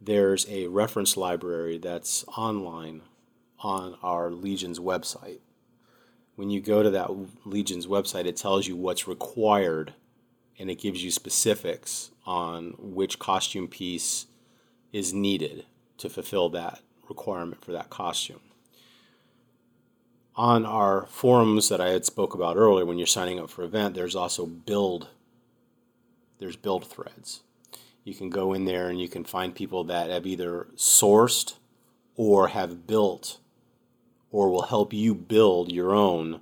there's 0.00 0.46
a 0.48 0.66
reference 0.66 1.16
library 1.16 1.78
that's 1.78 2.24
online 2.36 3.02
on 3.60 3.96
our 4.02 4.30
Legion's 4.30 4.78
website. 4.78 5.38
When 6.36 6.50
you 6.50 6.60
go 6.60 6.82
to 6.82 6.90
that 6.90 7.10
Legion's 7.44 7.86
website, 7.86 8.26
it 8.26 8.36
tells 8.36 8.68
you 8.68 8.76
what's 8.76 9.08
required 9.08 9.94
and 10.58 10.70
it 10.70 10.80
gives 10.80 11.02
you 11.02 11.10
specifics 11.10 12.10
on 12.28 12.74
which 12.78 13.18
costume 13.18 13.66
piece 13.66 14.26
is 14.92 15.14
needed 15.14 15.64
to 15.96 16.10
fulfill 16.10 16.50
that 16.50 16.80
requirement 17.08 17.64
for 17.64 17.72
that 17.72 17.88
costume. 17.88 18.40
On 20.36 20.66
our 20.66 21.06
forums 21.06 21.70
that 21.70 21.80
I 21.80 21.88
had 21.88 22.04
spoke 22.04 22.34
about 22.34 22.56
earlier, 22.58 22.84
when 22.84 22.98
you're 22.98 23.06
signing 23.06 23.40
up 23.40 23.48
for 23.48 23.64
event, 23.64 23.94
there's 23.94 24.14
also 24.14 24.44
build. 24.44 25.08
There's 26.38 26.54
build 26.54 26.86
threads. 26.86 27.40
You 28.04 28.14
can 28.14 28.28
go 28.28 28.52
in 28.52 28.66
there 28.66 28.90
and 28.90 29.00
you 29.00 29.08
can 29.08 29.24
find 29.24 29.54
people 29.54 29.84
that 29.84 30.10
have 30.10 30.26
either 30.26 30.68
sourced 30.76 31.54
or 32.14 32.48
have 32.48 32.86
built 32.86 33.38
or 34.30 34.50
will 34.50 34.62
help 34.62 34.92
you 34.92 35.14
build 35.14 35.72
your 35.72 35.94
own 35.94 36.40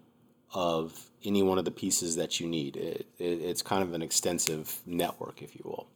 of 0.52 1.11
any 1.26 1.42
one 1.42 1.59
of 1.59 1.64
the 1.64 1.71
pieces 1.71 2.16
that 2.16 2.40
you 2.40 2.47
need. 2.47 2.76
It, 2.76 3.06
it, 3.18 3.25
it's 3.25 3.62
kind 3.62 3.83
of 3.83 3.92
an 3.92 4.02
extensive 4.02 4.80
network, 4.87 5.42
if 5.42 5.54
you 5.54 5.62
will. 5.64 5.87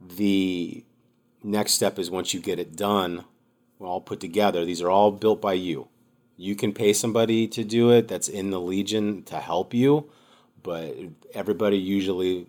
The 0.00 0.84
next 1.42 1.72
step 1.72 1.98
is 1.98 2.10
once 2.10 2.32
you 2.32 2.40
get 2.40 2.58
it 2.58 2.76
done, 2.76 3.24
all 3.80 4.00
put 4.00 4.20
together, 4.20 4.64
these 4.64 4.82
are 4.82 4.90
all 4.90 5.12
built 5.12 5.40
by 5.40 5.52
you. 5.52 5.88
You 6.36 6.54
can 6.54 6.72
pay 6.72 6.92
somebody 6.92 7.46
to 7.48 7.64
do 7.64 7.90
it 7.90 8.08
that's 8.08 8.28
in 8.28 8.50
the 8.50 8.60
Legion 8.60 9.22
to 9.24 9.36
help 9.36 9.74
you, 9.74 10.10
but 10.62 10.96
everybody 11.34 11.78
usually 11.78 12.46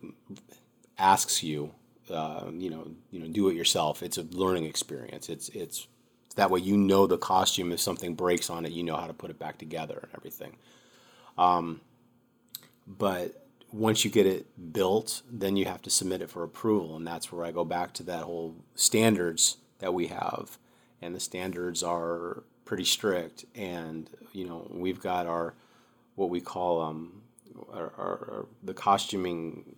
asks 0.98 1.44
you, 1.44 1.72
uh, 2.10 2.46
you 2.52 2.70
know, 2.70 2.92
you 3.12 3.20
know, 3.20 3.28
do 3.28 3.50
it 3.50 3.56
yourself. 3.56 4.04
It's 4.04 4.18
a 4.18 4.24
learning 4.24 4.66
experience. 4.66 5.30
It's 5.30 5.50
it's 5.50 5.88
that 6.36 6.52
way 6.52 6.60
you 6.60 6.78
know 6.78 7.08
the 7.08 7.18
costume. 7.18 7.72
If 7.72 7.80
something 7.80 8.16
breaks 8.16 8.50
on 8.50 8.66
it, 8.66 8.72
you 8.72 8.84
know 8.84 8.96
how 8.96 9.08
to 9.08 9.14
put 9.14 9.30
it 9.30 9.40
back 9.40 9.58
together 9.58 10.00
and 10.02 10.12
everything. 10.16 10.56
Um, 11.40 11.80
but 12.86 13.48
once 13.72 14.04
you 14.04 14.12
get 14.12 14.26
it 14.26 14.74
built, 14.74 15.22
then 15.32 15.56
you 15.56 15.66
have 15.66 15.82
to 15.84 15.90
submit 15.90 16.22
it 16.22 16.30
for 16.30 16.44
approval, 16.44 16.98
and 16.98 17.08
that's 17.08 17.32
where 17.32 17.46
I 17.46 17.52
go 17.52 17.64
back 17.64 17.94
to 17.94 18.04
that 18.04 18.24
whole 18.24 18.56
standards 18.76 19.58
that 19.80 19.94
we 19.94 20.08
have, 20.08 20.58
and 21.02 21.16
the 21.16 21.20
standards 21.20 21.82
are 21.82 22.44
pretty 22.66 22.84
strict. 22.84 23.46
And 23.56 24.10
you 24.34 24.46
know, 24.46 24.68
we've 24.70 25.00
got 25.00 25.28
our 25.28 25.54
what 26.16 26.30
we 26.30 26.42
call 26.42 26.82
um, 26.82 27.22
our, 27.72 27.94
our, 27.98 28.08
our 28.08 28.46
the 28.62 28.74
costuming 28.74 29.78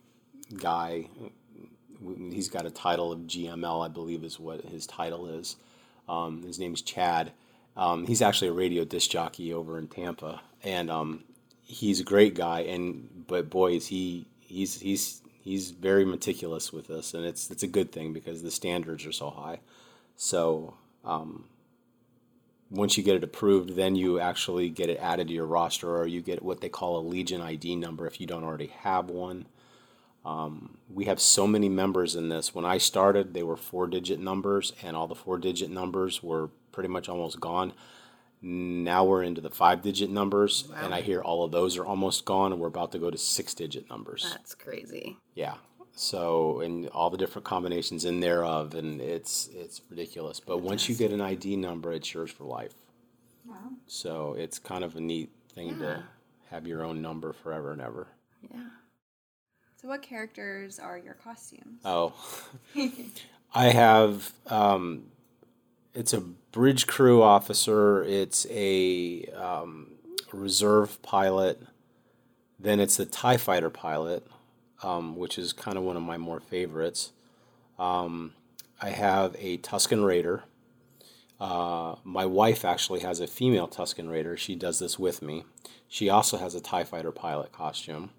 guy. 0.58 1.10
He's 2.32 2.50
got 2.50 2.65
a 2.65 2.72
title 2.72 3.12
of 3.12 3.20
GML, 3.20 3.86
I 3.86 3.88
believe, 3.88 4.24
is 4.24 4.39
what 4.39 4.62
his 4.62 4.88
title 4.88 5.27
is. 5.27 5.58
Um, 6.10 6.41
his 6.41 6.58
name's 6.58 6.82
Chad. 6.82 7.34
Um, 7.77 8.08
he's 8.08 8.24
actually 8.24 8.48
a 8.48 8.53
radio 8.53 8.84
disc 8.84 9.12
jockey 9.12 9.53
over 9.53 9.77
in 9.77 9.88
Tampa, 9.88 10.41
and 10.63 10.89
um, 10.89 11.24
he's 11.71 11.99
a 11.99 12.03
great 12.03 12.35
guy. 12.35 12.61
And 12.61 13.25
but 13.27 13.49
boy, 13.49 13.73
is 13.73 13.87
he 13.87 14.27
he's 14.39 14.79
he's 14.81 15.21
he's 15.41 15.71
very 15.71 16.05
meticulous 16.05 16.71
with 16.71 16.87
this, 16.87 17.13
and 17.13 17.25
it's 17.25 17.49
it's 17.49 17.63
a 17.63 17.67
good 17.67 17.91
thing 17.91 18.13
because 18.13 18.43
the 18.43 18.51
standards 18.51 19.05
are 19.05 19.11
so 19.11 19.29
high. 19.29 19.59
So 20.15 20.75
um, 21.03 21.45
once 22.69 22.97
you 22.97 23.03
get 23.03 23.15
it 23.15 23.23
approved, 23.23 23.75
then 23.75 23.95
you 23.95 24.19
actually 24.19 24.69
get 24.69 24.89
it 24.89 24.99
added 24.99 25.29
to 25.29 25.33
your 25.33 25.47
roster, 25.47 25.95
or 25.97 26.05
you 26.05 26.21
get 26.21 26.43
what 26.43 26.61
they 26.61 26.69
call 26.69 26.97
a 26.99 27.07
Legion 27.07 27.41
ID 27.41 27.75
number 27.77 28.05
if 28.05 28.19
you 28.19 28.27
don't 28.27 28.43
already 28.43 28.67
have 28.67 29.09
one. 29.09 29.47
Um, 30.23 30.77
we 30.87 31.05
have 31.05 31.19
so 31.19 31.47
many 31.47 31.67
members 31.67 32.15
in 32.15 32.29
this. 32.29 32.53
When 32.53 32.63
I 32.63 32.77
started, 32.77 33.33
they 33.33 33.41
were 33.41 33.57
four 33.57 33.87
digit 33.87 34.19
numbers, 34.19 34.73
and 34.83 34.95
all 34.95 35.07
the 35.07 35.15
four 35.15 35.39
digit 35.39 35.71
numbers 35.71 36.21
were 36.21 36.49
pretty 36.71 36.89
much 36.89 37.09
almost 37.09 37.39
gone. 37.39 37.73
Now 38.41 39.03
we're 39.05 39.21
into 39.24 39.39
the 39.41 39.50
five 39.51 39.81
digit 39.83 40.10
numbers, 40.10 40.67
and 40.75 40.93
I 40.95 41.01
hear 41.01 41.21
all 41.21 41.43
of 41.43 41.51
those 41.51 41.77
are 41.77 41.86
almost 41.86 42.25
gone, 42.25 42.51
and 42.51 42.60
we're 42.60 42.67
about 42.67 42.91
to 42.93 43.00
go 43.00 43.12
to 43.12 43.17
six 43.17 43.53
digit 43.53 43.89
numbers. 43.89 44.25
That's 44.31 44.55
crazy. 44.55 45.17
Yeah. 45.36 45.55
So 45.93 46.62
and 46.62 46.88
all 46.89 47.10
the 47.12 47.17
different 47.17 47.45
combinations 47.45 48.03
in 48.05 48.19
thereof, 48.19 48.74
and 48.74 49.00
it's 49.00 49.48
it's 49.53 49.81
ridiculous. 49.89 50.39
But 50.39 50.60
once 50.60 50.89
you 50.89 50.95
get 50.95 51.12
an 51.12 51.21
ID 51.21 51.55
number, 51.57 51.91
it's 51.91 52.12
yours 52.13 52.31
for 52.31 52.45
life. 52.45 52.74
Wow. 53.45 53.57
So 53.88 54.33
it's 54.38 54.57
kind 54.57 54.83
of 54.83 54.95
a 54.95 55.01
neat 55.01 55.29
thing 55.53 55.69
Yeah. 55.69 55.75
to 55.75 56.03
have 56.50 56.65
your 56.65 56.83
own 56.83 57.01
number 57.01 57.33
forever 57.33 57.71
and 57.74 57.81
ever. 57.81 58.07
Yeah. 58.51 58.62
So, 59.81 59.88
what 59.88 60.01
characters 60.01 60.79
are 60.79 60.98
your 60.98 61.15
costumes? 61.15 61.81
Oh, 61.86 62.13
I 63.53 63.65
have. 63.69 64.31
Um, 64.48 65.03
it's 65.93 66.13
a 66.13 66.21
bridge 66.21 66.88
crew 66.88 67.21
officer. 67.21 68.03
It's 68.03 68.48
a 68.50 69.25
um, 69.36 69.91
reserve 70.31 71.01
pilot. 71.01 71.62
Then 72.60 72.79
it's 72.79 72.98
the 72.98 73.05
Tie 73.05 73.38
Fighter 73.38 73.69
pilot, 73.69 74.25
um, 74.83 75.15
which 75.15 75.38
is 75.38 75.53
kind 75.53 75.77
of 75.77 75.83
one 75.83 75.98
of 75.98 76.03
my 76.03 76.17
more 76.17 76.39
favorites. 76.39 77.12
Um, 77.79 78.33
I 78.81 78.89
have 78.89 79.36
a 79.39 79.57
Tusken 79.57 80.05
Raider. 80.05 80.43
Uh, 81.39 81.95
my 82.03 82.25
wife 82.25 82.63
actually 82.63 83.00
has 83.00 83.19
a 83.19 83.27
female 83.27 83.67
Tusken 83.67 84.12
Raider. 84.12 84.38
She 84.38 84.55
does 84.55 84.79
this 84.79 85.00
with 85.00 85.21
me. 85.21 85.43
She 85.88 86.07
also 86.10 86.38
has 86.38 86.53
a 86.55 86.62
Tie 86.62 86.83
Fighter 86.83 87.12
pilot 87.12 87.51
costume. 87.51 88.12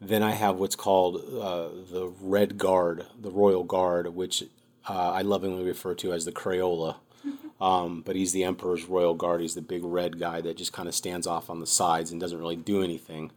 Then 0.00 0.22
I 0.22 0.32
have 0.32 0.56
what's 0.56 0.76
called 0.76 1.16
uh, 1.16 1.68
the 1.90 2.12
Red 2.20 2.58
Guard, 2.58 3.06
the 3.18 3.30
Royal 3.30 3.64
Guard, 3.64 4.14
which 4.14 4.44
uh, 4.88 5.12
I 5.12 5.22
lovingly 5.22 5.64
refer 5.64 5.94
to 5.96 6.12
as 6.12 6.24
the 6.24 6.32
Crayola. 6.32 6.96
Um, 7.60 8.02
but 8.04 8.16
he's 8.16 8.32
the 8.32 8.44
Emperor's 8.44 8.84
Royal 8.84 9.14
Guard. 9.14 9.40
He's 9.40 9.54
the 9.54 9.62
big 9.62 9.84
red 9.84 10.18
guy 10.18 10.40
that 10.40 10.56
just 10.56 10.72
kind 10.72 10.88
of 10.88 10.94
stands 10.94 11.26
off 11.26 11.48
on 11.48 11.60
the 11.60 11.66
sides 11.66 12.10
and 12.10 12.20
doesn't 12.20 12.38
really 12.38 12.56
do 12.56 12.82
anything. 12.82 13.30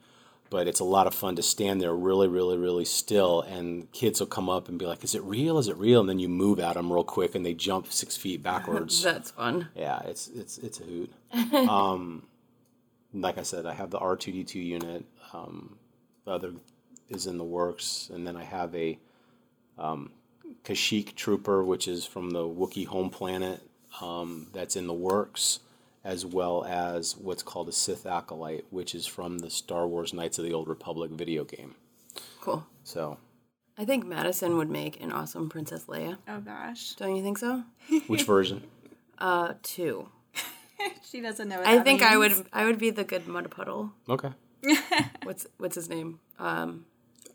But 0.50 0.68
it's 0.68 0.80
a 0.80 0.86
lot 0.86 1.08
of 1.08 1.14
fun 1.14 1.36
to 1.36 1.44
stand 1.44 1.80
there 1.80 1.94
really, 1.96 2.28
really, 2.28 2.58
really 2.58 2.84
still, 2.84 3.42
and 3.42 3.90
kids 3.92 4.20
will 4.20 4.28
come 4.28 4.50
up 4.50 4.68
and 4.68 4.80
be 4.80 4.86
like, 4.86 5.04
"Is 5.04 5.14
it 5.14 5.22
real? 5.24 5.58
Is 5.60 5.68
it 5.68 5.78
real?" 5.78 6.02
And 6.02 6.10
then 6.10 6.20
you 6.20 6.28
move 6.28 6.60
at 6.60 6.74
them 6.74 6.92
real 6.92 7.04
quick, 7.04 7.36
and 7.36 7.46
they 7.46 7.54
jump 7.54 7.92
six 7.92 8.18
feet 8.18 8.42
backwards. 8.52 9.04
That's 9.04 9.32
fun. 9.32 9.70
Yeah, 9.76 10.00
it's 10.00 10.28
it's 10.30 10.58
it's 10.58 10.80
a 10.80 10.84
hoot. 10.84 11.14
um, 11.70 12.24
like 13.14 13.38
I 13.38 13.44
said, 13.44 13.66
I 13.66 13.74
have 13.74 13.92
the 13.92 14.00
R 14.00 14.16
two 14.18 14.32
D 14.32 14.44
two 14.44 14.60
unit. 14.60 15.06
Um, 15.32 15.78
the 16.26 16.32
other 16.32 16.54
is 17.08 17.28
in 17.28 17.38
the 17.38 17.44
works, 17.44 18.10
and 18.14 18.26
then 18.26 18.36
I 18.36 18.44
have 18.44 18.74
a 18.76 18.98
um, 19.78 20.12
Kashyyyk 20.64 21.16
trooper, 21.16 21.64
which 21.64 21.88
is 21.88 22.06
from 22.06 22.32
the 22.32 22.44
Wookiee 22.48 22.88
home 22.88 23.10
planet. 23.10 23.62
Um, 24.02 24.48
that's 24.54 24.76
in 24.76 24.86
the 24.88 24.94
works, 24.94 25.60
as 26.04 26.26
well 26.26 26.64
as 26.66 27.18
what's 27.18 27.42
called 27.44 27.68
a 27.70 27.72
Sith 27.72 28.06
acolyte, 28.06 28.66
which 28.70 28.94
is 28.94 29.08
from 29.08 29.40
the 29.40 29.50
Star 29.50 29.88
Wars 29.88 30.14
Knights 30.14 30.38
of 30.38 30.46
the 30.46 30.54
Old 30.54 30.68
Republic 30.68 31.12
video 31.12 31.44
game. 31.44 31.76
Cool. 32.42 32.66
So, 32.84 33.18
I 33.78 33.86
think 33.86 34.06
Madison 34.06 34.58
would 34.58 34.70
make 34.70 35.02
an 35.02 35.12
awesome 35.12 35.50
Princess 35.50 35.86
Leia. 35.86 36.18
Oh 36.28 36.40
gosh. 36.40 36.94
Don't 36.96 37.16
you 37.16 37.24
think 37.24 37.38
so? 37.38 37.64
which 38.08 38.24
version? 38.24 38.64
Uh, 39.18 39.54
two. 39.64 40.10
She 41.10 41.22
doesn't 41.22 41.50
know. 41.50 41.58
What 41.58 41.66
I 41.66 41.78
that 41.78 41.84
think 41.86 42.04
I 42.04 42.18
would 42.18 42.34
I 42.54 42.66
would 42.66 42.78
be 42.78 42.92
the 42.92 43.04
good 43.04 43.28
mud 43.28 43.50
puddle. 43.50 43.94
Okay. 44.08 44.30
What's 45.24 45.48
what's 45.58 45.74
his 45.76 45.90
name? 45.90 46.20
Um, 46.38 46.86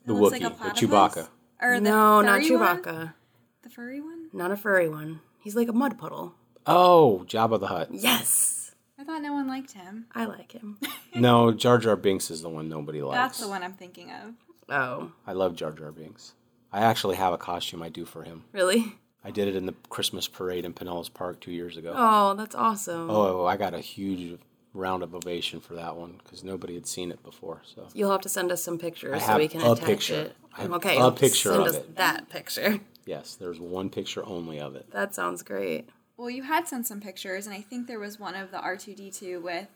The 0.06 0.14
It 0.14 0.16
Wookiee, 0.16 0.30
like 0.30 0.42
the 0.42 0.50
platypus. 0.50 0.80
Chewbacca. 0.80 1.28
Or 1.62 1.74
the 1.76 1.80
no, 1.80 2.20
not 2.20 2.42
furry 2.42 2.56
one? 2.56 2.82
Chewbacca. 2.82 3.14
The 3.62 3.70
furry 3.70 4.00
one? 4.00 4.28
Not 4.32 4.50
a 4.50 4.56
furry 4.56 4.88
one. 4.88 5.20
He's 5.38 5.54
like 5.56 5.68
a 5.68 5.72
mud 5.72 5.96
puddle. 5.98 6.34
Oh, 6.66 7.24
Jabba 7.28 7.58
the 7.60 7.66
Hutt. 7.68 7.88
Yes, 7.92 8.74
I 8.98 9.04
thought 9.04 9.22
no 9.22 9.32
one 9.32 9.46
liked 9.48 9.72
him. 9.72 10.06
I 10.14 10.24
like 10.26 10.52
him. 10.52 10.78
No, 11.14 11.52
Jar 11.52 11.76
Jar 11.76 11.94
Binks 11.96 12.30
is 12.30 12.40
the 12.40 12.48
one 12.48 12.70
nobody 12.70 13.02
likes. 13.02 13.16
That's 13.18 13.40
the 13.40 13.48
one 13.48 13.62
I'm 13.62 13.74
thinking 13.74 14.10
of. 14.10 14.32
Oh, 14.70 15.12
I 15.26 15.34
love 15.34 15.54
Jar 15.54 15.70
Jar 15.70 15.92
Binks. 15.92 16.32
I 16.72 16.80
actually 16.80 17.16
have 17.16 17.34
a 17.34 17.38
costume 17.38 17.82
I 17.82 17.90
do 17.90 18.06
for 18.06 18.22
him. 18.22 18.44
really? 18.52 18.94
I 19.22 19.30
did 19.30 19.46
it 19.46 19.54
in 19.54 19.66
the 19.66 19.74
Christmas 19.90 20.26
parade 20.26 20.64
in 20.64 20.72
Pinellas 20.72 21.12
Park 21.12 21.40
two 21.40 21.52
years 21.52 21.76
ago. 21.76 21.92
Oh, 21.94 22.34
that's 22.34 22.54
awesome. 22.54 23.08
Oh, 23.10 23.44
I 23.44 23.56
got 23.58 23.74
a 23.74 23.78
huge 23.78 24.40
round 24.74 25.02
of 25.02 25.14
ovation 25.14 25.60
for 25.60 25.74
that 25.74 25.96
one 25.96 26.20
because 26.24 26.42
nobody 26.42 26.74
had 26.74 26.86
seen 26.86 27.10
it 27.10 27.22
before. 27.22 27.60
So 27.64 27.88
You'll 27.94 28.10
have 28.10 28.22
to 28.22 28.28
send 28.28 28.50
us 28.52 28.62
some 28.62 28.78
pictures 28.78 29.14
I 29.14 29.18
so 29.18 29.26
have 29.26 29.38
we 29.38 29.48
can 29.48 29.60
a 29.60 29.72
attach 29.72 29.86
picture. 29.86 30.14
it. 30.14 30.36
I 30.56 30.62
have 30.62 30.72
okay, 30.74 30.90
a 30.92 30.94
you'll 30.94 31.04
have 31.04 31.14
to 31.16 31.20
picture 31.20 31.50
send 31.50 31.60
of 31.62 31.66
us 31.68 31.74
it. 31.76 31.96
that 31.96 32.28
picture. 32.28 32.80
yes, 33.06 33.34
there's 33.34 33.60
one 33.60 33.90
picture 33.90 34.24
only 34.26 34.58
of 34.60 34.74
it. 34.76 34.90
That 34.92 35.14
sounds 35.14 35.42
great. 35.42 35.88
Well, 36.16 36.30
you 36.30 36.42
had 36.44 36.68
sent 36.68 36.86
some 36.86 37.00
pictures, 37.00 37.46
and 37.46 37.54
I 37.54 37.60
think 37.62 37.86
there 37.86 37.98
was 37.98 38.18
one 38.20 38.34
of 38.34 38.50
the 38.50 38.58
R2D2 38.58 39.42
with 39.42 39.68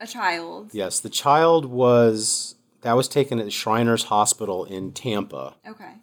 a 0.00 0.06
child. 0.06 0.70
Yes, 0.72 1.00
the 1.00 1.08
child 1.10 1.66
was 1.66 2.54
that 2.82 2.94
was 2.94 3.08
taken 3.08 3.38
at 3.40 3.52
Shriners 3.52 4.04
Hospital 4.04 4.64
in 4.64 4.92
Tampa, 4.92 5.54
Okay. 5.68 5.94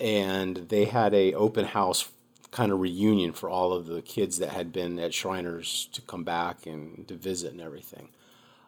and 0.00 0.68
they 0.68 0.86
had 0.86 1.12
a 1.14 1.34
open 1.34 1.66
house 1.66 2.08
kind 2.50 2.72
of 2.72 2.80
reunion 2.80 3.32
for 3.32 3.48
all 3.48 3.72
of 3.72 3.86
the 3.86 4.02
kids 4.02 4.38
that 4.38 4.50
had 4.50 4.72
been 4.72 4.98
at 4.98 5.14
Shriners 5.14 5.88
to 5.92 6.02
come 6.02 6.24
back 6.24 6.66
and 6.66 7.06
to 7.08 7.14
visit 7.14 7.52
and 7.52 7.60
everything. 7.60 8.08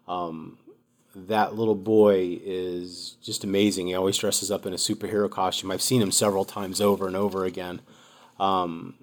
Um, 0.06 0.58
that 1.14 1.54
little 1.54 1.74
boy 1.74 2.40
is 2.42 3.16
just 3.22 3.44
amazing. 3.44 3.88
He 3.88 3.94
always 3.94 4.16
dresses 4.16 4.50
up 4.50 4.66
in 4.66 4.72
a 4.72 4.76
superhero 4.76 5.30
costume. 5.30 5.70
I've 5.70 5.82
seen 5.82 6.00
him 6.00 6.10
several 6.10 6.44
times 6.44 6.80
over 6.80 7.06
and 7.06 7.16
over 7.16 7.44
again. 7.44 7.80
Um, 8.38 8.94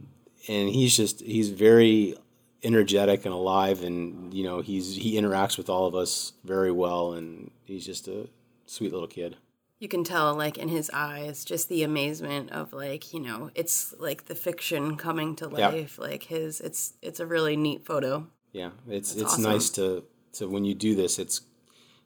and 0.47 0.69
he's 0.69 0.95
just 0.95 1.21
he's 1.21 1.49
very 1.49 2.15
energetic 2.63 3.25
and 3.25 3.33
alive 3.33 3.83
and 3.83 4.33
you 4.33 4.43
know 4.43 4.59
he's 4.61 4.95
he 4.95 5.13
interacts 5.13 5.57
with 5.57 5.69
all 5.69 5.87
of 5.87 5.95
us 5.95 6.33
very 6.43 6.71
well 6.71 7.13
and 7.13 7.51
he's 7.63 7.85
just 7.85 8.07
a 8.07 8.27
sweet 8.65 8.91
little 8.91 9.07
kid. 9.07 9.37
You 9.79 9.87
can 9.87 10.03
tell, 10.03 10.35
like, 10.35 10.57
in 10.57 10.67
his 10.67 10.91
eyes, 10.93 11.45
just 11.45 11.69
the 11.69 11.83
amazement 11.83 12.51
of, 12.51 12.73
like, 12.73 13.13
you 13.13 13.19
know, 13.21 13.49
it's 13.55 13.93
like 13.97 14.25
the 14.25 14.35
fiction 14.35 14.97
coming 14.97 15.35
to 15.37 15.49
Yeah. 15.57 15.69
life. 15.69 15.97
Like 15.97 16.23
his, 16.23 16.59
it's 16.59 16.93
it's 17.01 17.19
a 17.21 17.25
really 17.25 17.55
neat 17.55 17.85
photo. 17.85 18.27
Yeah, 18.51 18.71
it's 18.89 19.13
That's 19.13 19.21
it's 19.23 19.33
awesome. 19.33 19.43
nice 19.51 19.69
to 19.71 20.03
to 20.33 20.47
when 20.49 20.65
you 20.65 20.75
do 20.75 20.95
this, 20.95 21.17
it's 21.17 21.41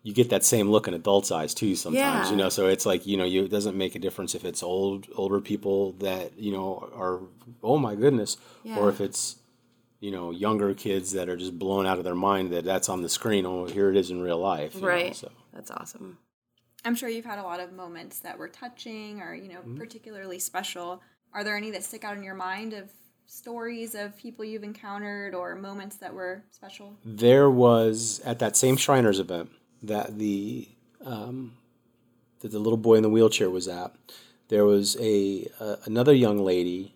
you 0.04 0.14
get 0.14 0.30
that 0.30 0.44
same 0.44 0.70
look 0.70 0.88
in 0.88 0.94
adults' 0.94 1.32
eyes 1.32 1.54
too. 1.54 1.76
Sometimes 1.76 2.28
Yeah. 2.28 2.30
you 2.32 2.36
know, 2.36 2.50
so 2.50 2.68
it's 2.68 2.86
like 2.86 3.08
you 3.08 3.18
know, 3.18 3.24
you 3.26 3.46
it 3.46 3.52
doesn't 3.52 3.76
make 3.78 3.96
a 3.96 4.00
difference 4.00 4.36
if 4.36 4.46
it's 4.46 4.62
old 4.62 5.08
older 5.16 5.42
people 5.42 5.94
that 5.94 6.38
you 6.38 6.52
know 6.52 6.90
are 6.94 7.22
oh 7.64 7.78
my 7.80 7.96
goodness, 7.96 8.38
Yeah. 8.64 8.78
or 8.78 8.90
if 8.90 9.02
it's 9.02 9.38
you 10.00 10.12
know 10.12 10.30
younger 10.32 10.74
kids 10.76 11.14
that 11.14 11.28
are 11.28 11.38
just 11.38 11.58
blown 11.58 11.86
out 11.88 11.98
of 11.98 12.04
their 12.04 12.14
mind 12.30 12.52
that 12.52 12.66
that's 12.66 12.88
on 12.90 13.02
the 13.02 13.10
screen. 13.10 13.46
Oh, 13.48 13.66
here 13.66 13.90
it 13.90 13.96
is 13.98 14.12
in 14.12 14.22
real 14.22 14.38
life. 14.38 14.76
you 14.76 14.82
know, 14.82 14.88
Right. 14.88 15.16
so 15.16 15.32
That's 15.54 15.72
awesome. 15.72 16.20
I'm 16.86 16.96
sure 16.96 17.08
you've 17.10 17.26
had 17.26 17.40
a 17.40 17.44
lot 17.44 17.60
of 17.60 17.72
moments 17.74 18.20
that 18.20 18.38
were 18.38 18.50
touching 18.50 19.22
or, 19.22 19.34
you 19.34 19.50
know, 19.50 19.60
Mm-hmm. 19.60 19.78
particularly 19.78 20.40
special. 20.40 21.02
Are 21.34 21.44
there 21.44 21.56
any 21.58 21.72
that 21.72 21.84
stick 21.84 22.04
out 22.04 22.18
in 22.18 22.24
your 22.24 22.36
mind 22.36 22.74
of 22.74 22.90
stories 23.26 23.96
of 23.96 24.16
people 24.18 24.44
you've 24.46 24.64
encountered 24.64 25.34
or 25.34 25.56
moments 25.56 25.96
that 25.98 26.14
were 26.14 26.44
special? 26.52 26.96
there 27.06 27.50
was 27.50 28.20
at 28.26 28.40
that 28.40 28.56
same 28.58 28.76
Shriners 28.78 29.20
event 29.20 29.50
that 29.82 30.18
the 30.20 30.68
um, 31.06 31.54
that 32.42 32.52
the 32.52 32.60
little 32.60 32.78
boy 32.78 32.96
in 32.96 33.04
the 33.04 33.10
wheelchair 33.10 33.50
was 33.50 33.68
at. 33.68 33.94
There 34.50 34.66
was 34.66 34.98
a 35.00 35.48
uh, 35.60 35.78
another 35.86 36.14
young 36.14 36.38
lady, 36.40 36.94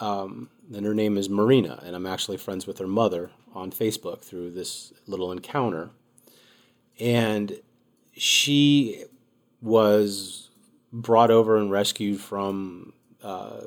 um, 0.00 0.50
and 0.74 0.84
her 0.84 0.94
name 0.94 1.16
is 1.16 1.28
Marina, 1.30 1.80
and 1.84 1.94
I'm 1.96 2.06
actually 2.06 2.36
friends 2.36 2.66
with 2.66 2.78
her 2.78 2.86
mother 2.88 3.30
on 3.54 3.70
Facebook 3.70 4.22
through 4.22 4.50
this 4.50 4.92
little 5.06 5.30
encounter. 5.32 5.90
And 7.00 7.60
she 8.14 9.04
was 9.62 10.50
brought 10.92 11.30
over 11.30 11.56
and 11.56 11.70
rescued 11.70 12.20
from 12.20 12.92
uh, 13.22 13.60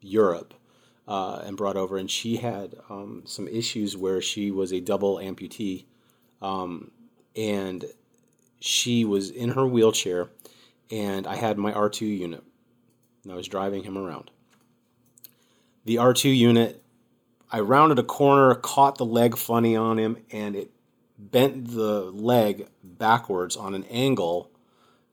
Europe 0.00 0.54
uh, 1.08 1.40
and 1.44 1.56
brought 1.56 1.76
over, 1.76 1.96
and 1.96 2.10
she 2.10 2.36
had 2.36 2.74
um, 2.90 3.22
some 3.24 3.48
issues 3.48 3.96
where 3.96 4.20
she 4.20 4.50
was 4.50 4.72
a 4.72 4.80
double 4.80 5.16
amputee, 5.16 5.84
um, 6.42 6.90
and 7.36 7.86
she 8.60 9.04
was 9.04 9.30
in 9.30 9.50
her 9.50 9.66
wheelchair, 9.66 10.28
and 10.90 11.26
I 11.26 11.36
had 11.36 11.56
my 11.56 11.72
R2 11.72 12.18
unit, 12.18 12.44
and 13.22 13.32
I 13.32 13.36
was 13.36 13.48
driving 13.48 13.84
him 13.84 13.96
around. 13.96 14.30
The 15.84 15.96
R2 15.96 16.36
unit, 16.36 16.82
I 17.50 17.60
rounded 17.60 17.98
a 17.98 18.04
corner, 18.04 18.54
caught 18.54 18.98
the 18.98 19.04
leg 19.04 19.36
funny 19.36 19.74
on 19.76 19.98
him, 19.98 20.18
and 20.30 20.54
it 20.54 20.70
bent 21.18 21.72
the 21.72 22.10
leg 22.10 22.68
backwards 22.82 23.56
on 23.56 23.74
an 23.74 23.84
angle 23.84 24.51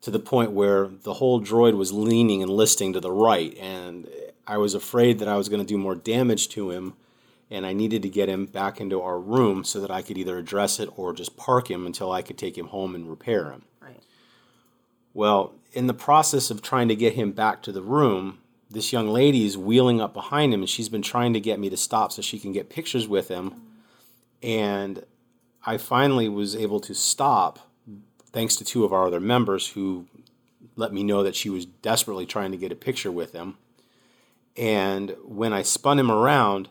to 0.01 0.11
the 0.11 0.19
point 0.19 0.51
where 0.51 0.87
the 0.87 1.15
whole 1.15 1.41
droid 1.41 1.75
was 1.75 1.91
leaning 1.91 2.41
and 2.41 2.51
listing 2.51 2.93
to 2.93 2.99
the 2.99 3.11
right 3.11 3.57
and 3.57 4.07
i 4.47 4.57
was 4.57 4.73
afraid 4.73 5.19
that 5.19 5.27
i 5.27 5.35
was 5.35 5.49
going 5.49 5.61
to 5.61 5.65
do 5.67 5.77
more 5.77 5.95
damage 5.95 6.49
to 6.49 6.71
him 6.71 6.93
and 7.51 7.65
i 7.65 7.73
needed 7.73 8.01
to 8.01 8.09
get 8.09 8.29
him 8.29 8.45
back 8.45 8.79
into 8.79 9.01
our 9.01 9.19
room 9.19 9.63
so 9.63 9.79
that 9.79 9.91
i 9.91 10.01
could 10.01 10.17
either 10.17 10.37
address 10.37 10.79
it 10.79 10.89
or 10.97 11.13
just 11.13 11.35
park 11.37 11.69
him 11.69 11.85
until 11.85 12.11
i 12.11 12.21
could 12.21 12.37
take 12.37 12.57
him 12.57 12.67
home 12.67 12.95
and 12.95 13.09
repair 13.09 13.51
him 13.51 13.63
Right. 13.81 14.01
well 15.13 15.53
in 15.73 15.87
the 15.87 15.93
process 15.93 16.49
of 16.49 16.61
trying 16.61 16.87
to 16.87 16.95
get 16.95 17.13
him 17.13 17.31
back 17.31 17.61
to 17.63 17.71
the 17.71 17.81
room 17.81 18.39
this 18.71 18.93
young 18.93 19.07
lady 19.07 19.45
is 19.45 19.57
wheeling 19.57 19.99
up 19.99 20.13
behind 20.13 20.53
him 20.53 20.61
and 20.61 20.69
she's 20.69 20.89
been 20.89 21.01
trying 21.01 21.33
to 21.33 21.39
get 21.39 21.59
me 21.59 21.69
to 21.69 21.77
stop 21.77 22.11
so 22.11 22.21
she 22.21 22.39
can 22.39 22.51
get 22.51 22.69
pictures 22.69 23.07
with 23.07 23.27
him 23.27 23.53
and 24.41 25.03
i 25.65 25.77
finally 25.77 26.29
was 26.29 26.55
able 26.55 26.79
to 26.79 26.93
stop 26.93 27.68
thanks 28.31 28.55
to 28.57 28.63
two 28.63 28.83
of 28.83 28.93
our 28.93 29.07
other 29.07 29.19
members 29.19 29.69
who 29.69 30.07
let 30.75 30.93
me 30.93 31.03
know 31.03 31.23
that 31.23 31.35
she 31.35 31.49
was 31.49 31.65
desperately 31.65 32.25
trying 32.25 32.51
to 32.51 32.57
get 32.57 32.71
a 32.71 32.75
picture 32.75 33.11
with 33.11 33.33
him. 33.33 33.57
And 34.57 35.15
when 35.23 35.53
I 35.53 35.61
spun 35.61 35.99
him 35.99 36.11
around, 36.11 36.69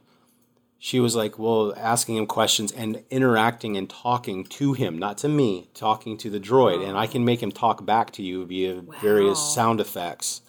she 0.79 1.01
was 1.01 1.17
like, 1.17 1.39
well, 1.39 1.75
asking 1.77 2.17
him 2.17 2.27
questions 2.27 2.71
and 2.73 3.03
interacting 3.11 3.77
and 3.77 3.91
talking 3.91 4.45
to 4.45 4.75
him, 4.75 4.97
not 4.99 5.19
to 5.19 5.29
me, 5.29 5.69
talking 5.75 6.17
to 6.19 6.31
the 6.31 6.39
droid. 6.39 6.87
And 6.87 6.97
I 6.97 7.07
can 7.07 7.25
make 7.25 7.43
him 7.43 7.51
talk 7.51 7.85
back 7.85 8.13
to 8.13 8.23
you 8.23 8.47
via 8.47 8.83
various 9.03 9.41
sound 9.55 9.81
effects. 9.81 10.41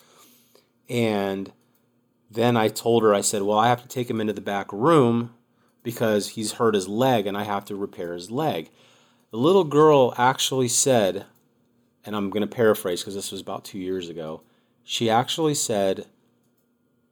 And 0.87 1.51
then 2.29 2.55
I 2.55 2.67
told 2.67 3.03
her, 3.03 3.13
I 3.13 3.21
said, 3.21 3.41
well, 3.41 3.57
I 3.57 3.69
have 3.69 3.81
to 3.81 3.87
take 3.87 4.09
him 4.09 4.21
into 4.21 4.33
the 4.33 4.41
back 4.41 4.71
room 4.71 5.33
because 5.81 6.29
he's 6.29 6.53
hurt 6.53 6.75
his 6.75 6.87
leg 6.87 7.25
and 7.25 7.35
I 7.35 7.43
have 7.43 7.65
to 7.65 7.75
repair 7.75 8.13
his 8.13 8.29
leg. 8.29 8.69
The 9.31 9.37
little 9.37 9.63
girl 9.63 10.13
actually 10.17 10.69
said, 10.69 11.25
and 12.03 12.15
I'm 12.15 12.29
going 12.29 12.41
to 12.41 12.47
paraphrase 12.47 13.01
because 13.01 13.15
this 13.15 13.31
was 13.31 13.41
about 13.41 13.63
two 13.63 13.77
years 13.77 14.09
ago, 14.09 14.41
she 14.83 15.09
actually 15.09 15.53
said, 15.53 16.07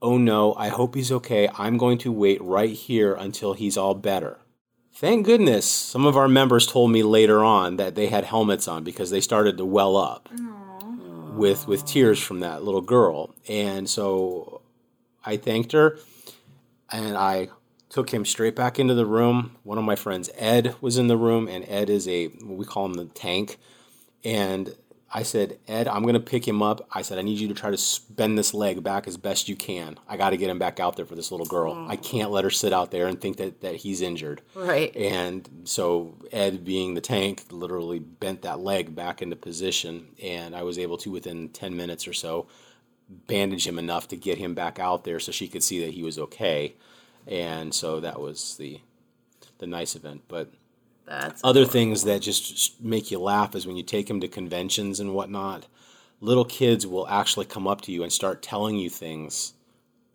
Oh 0.01 0.17
no, 0.17 0.53
I 0.55 0.69
hope 0.69 0.95
he's 0.95 1.11
okay. 1.11 1.49
I'm 1.57 1.77
going 1.77 1.97
to 1.99 2.11
wait 2.11 2.41
right 2.41 2.71
here 2.71 3.13
until 3.13 3.53
he's 3.53 3.77
all 3.77 3.93
better. 3.93 4.39
Thank 4.93 5.27
goodness 5.27 5.65
some 5.65 6.05
of 6.07 6.17
our 6.17 6.27
members 6.27 6.65
told 6.65 6.91
me 6.91 7.03
later 7.03 7.43
on 7.43 7.77
that 7.77 7.93
they 7.93 8.07
had 8.07 8.23
helmets 8.23 8.67
on 8.67 8.83
because 8.83 9.11
they 9.11 9.21
started 9.21 9.57
to 9.57 9.65
well 9.65 9.95
up 9.95 10.27
with 11.35 11.67
with 11.67 11.85
tears 11.85 12.19
from 12.19 12.39
that 12.39 12.63
little 12.63 12.81
girl. 12.81 13.35
And 13.47 13.87
so 13.87 14.61
I 15.23 15.37
thanked 15.37 15.71
her 15.73 15.99
and 16.91 17.15
I 17.15 17.49
took 17.97 18.13
him 18.13 18.25
straight 18.25 18.55
back 18.55 18.77
into 18.77 18.93
the 18.93 19.07
room. 19.07 19.55
One 19.63 19.79
of 19.79 19.83
my 19.83 19.95
friends, 19.95 20.29
Ed, 20.37 20.75
was 20.81 20.99
in 20.99 21.07
the 21.07 21.17
room, 21.17 21.47
and 21.47 21.65
Ed 21.67 21.89
is 21.89 22.07
a 22.07 22.27
we 22.43 22.63
call 22.63 22.85
him 22.85 22.93
the 22.93 23.05
tank. 23.05 23.57
And 24.23 24.75
I 25.11 25.23
said, 25.23 25.57
Ed, 25.67 25.87
I'm 25.87 26.05
gonna 26.05 26.19
pick 26.19 26.47
him 26.47 26.61
up. 26.61 26.87
I 26.91 27.01
said, 27.01 27.17
I 27.17 27.23
need 27.23 27.39
you 27.39 27.47
to 27.47 27.55
try 27.55 27.75
to 27.75 28.01
bend 28.11 28.37
this 28.37 28.53
leg 28.53 28.83
back 28.83 29.07
as 29.07 29.17
best 29.17 29.49
you 29.49 29.55
can. 29.55 29.97
I 30.07 30.15
got 30.15 30.29
to 30.29 30.37
get 30.37 30.51
him 30.51 30.59
back 30.59 30.79
out 30.79 30.95
there 30.95 31.07
for 31.07 31.15
this 31.15 31.31
little 31.31 31.47
girl. 31.47 31.73
Oh. 31.75 31.87
I 31.89 31.95
can't 31.95 32.29
let 32.29 32.43
her 32.43 32.51
sit 32.51 32.71
out 32.71 32.91
there 32.91 33.07
and 33.07 33.19
think 33.19 33.37
that 33.37 33.61
that 33.61 33.77
he's 33.77 34.01
injured. 34.01 34.43
Right. 34.53 34.95
And 34.95 35.49
so 35.63 36.19
Ed, 36.31 36.63
being 36.63 36.93
the 36.93 37.01
tank, 37.01 37.45
literally 37.49 37.97
bent 37.97 38.43
that 38.43 38.59
leg 38.59 38.93
back 38.93 39.23
into 39.23 39.35
position, 39.35 40.09
and 40.21 40.55
I 40.55 40.61
was 40.61 40.77
able 40.77 40.97
to, 40.97 41.09
within 41.09 41.49
10 41.49 41.75
minutes 41.75 42.07
or 42.07 42.13
so, 42.13 42.45
bandage 43.09 43.65
him 43.65 43.79
enough 43.79 44.07
to 44.09 44.15
get 44.15 44.37
him 44.37 44.53
back 44.53 44.77
out 44.77 45.03
there 45.03 45.19
so 45.19 45.31
she 45.31 45.47
could 45.47 45.63
see 45.63 45.83
that 45.83 45.95
he 45.95 46.03
was 46.03 46.19
okay. 46.19 46.75
And 47.27 47.73
so 47.73 47.99
that 47.99 48.19
was 48.19 48.57
the 48.57 48.79
the 49.59 49.67
nice 49.67 49.95
event. 49.95 50.21
But 50.27 50.51
That's 51.05 51.41
other 51.43 51.65
things 51.65 52.03
that 52.03 52.21
just 52.21 52.81
make 52.81 53.11
you 53.11 53.19
laugh 53.19 53.55
is 53.55 53.65
when 53.65 53.75
you 53.75 53.83
take 53.83 54.07
them 54.07 54.21
to 54.21 54.27
conventions 54.27 54.99
and 54.99 55.13
whatnot. 55.13 55.67
Little 56.19 56.45
kids 56.45 56.87
will 56.87 57.07
actually 57.07 57.45
come 57.45 57.67
up 57.67 57.81
to 57.81 57.91
you 57.91 58.01
and 58.01 58.11
start 58.11 58.41
telling 58.41 58.77
you 58.77 58.89
things 58.89 59.53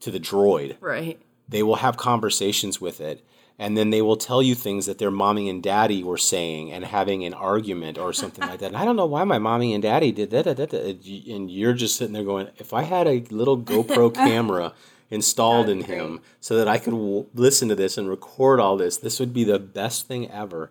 to 0.00 0.10
the 0.10 0.18
droid 0.18 0.76
right. 0.80 1.20
they 1.48 1.62
will 1.62 1.76
have 1.76 1.96
conversations 1.96 2.80
with 2.80 3.00
it 3.00 3.24
and 3.58 3.76
then 3.76 3.90
they 3.90 4.02
will 4.02 4.16
tell 4.16 4.42
you 4.42 4.54
things 4.54 4.86
that 4.86 4.98
their 4.98 5.10
mommy 5.10 5.48
and 5.48 5.62
daddy 5.62 6.02
were 6.02 6.18
saying 6.18 6.72
and 6.72 6.84
having 6.84 7.24
an 7.24 7.34
argument 7.34 7.98
or 7.98 8.12
something 8.12 8.46
like 8.48 8.58
that. 8.58 8.66
And 8.66 8.76
I 8.76 8.84
don't 8.84 8.96
know 8.96 9.06
why 9.06 9.22
my 9.22 9.38
mommy 9.38 9.72
and 9.74 9.82
daddy 9.82 10.10
did 10.10 10.30
that, 10.30 10.46
and 10.46 11.50
you're 11.50 11.74
just 11.74 11.96
sitting 11.96 12.12
there 12.12 12.24
going, 12.24 12.48
if 12.56 12.72
I 12.72 12.82
had 12.82 13.06
a 13.06 13.20
little 13.30 13.56
GoPro 13.56 14.12
camera 14.14 14.72
installed 15.12 15.68
in 15.68 15.82
him 15.82 16.20
so 16.40 16.56
that 16.56 16.66
I 16.66 16.78
could 16.78 16.92
w- 16.92 17.26
listen 17.34 17.68
to 17.68 17.74
this 17.76 17.98
and 17.98 18.08
record 18.08 18.58
all 18.60 18.76
this, 18.76 18.96
this 18.96 19.20
would 19.20 19.32
be 19.32 19.44
the 19.44 19.58
best 19.60 20.08
thing 20.08 20.30
ever. 20.30 20.70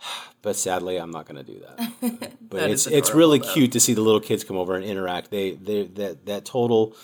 But 0.42 0.56
sadly, 0.56 0.96
I'm 0.96 1.12
not 1.12 1.26
going 1.28 1.44
to 1.44 1.52
do 1.52 1.60
that. 1.60 2.32
But 2.50 2.58
That 2.62 2.70
it's 2.70 2.88
it's 2.88 3.14
really 3.14 3.38
though. 3.38 3.52
cute 3.52 3.70
to 3.72 3.80
see 3.80 3.94
the 3.94 4.00
little 4.00 4.18
kids 4.20 4.42
come 4.42 4.56
over 4.56 4.74
and 4.74 4.84
interact. 4.84 5.30
They 5.30 5.52
they 5.52 5.84
that 5.84 6.26
that 6.26 6.44
total 6.44 6.96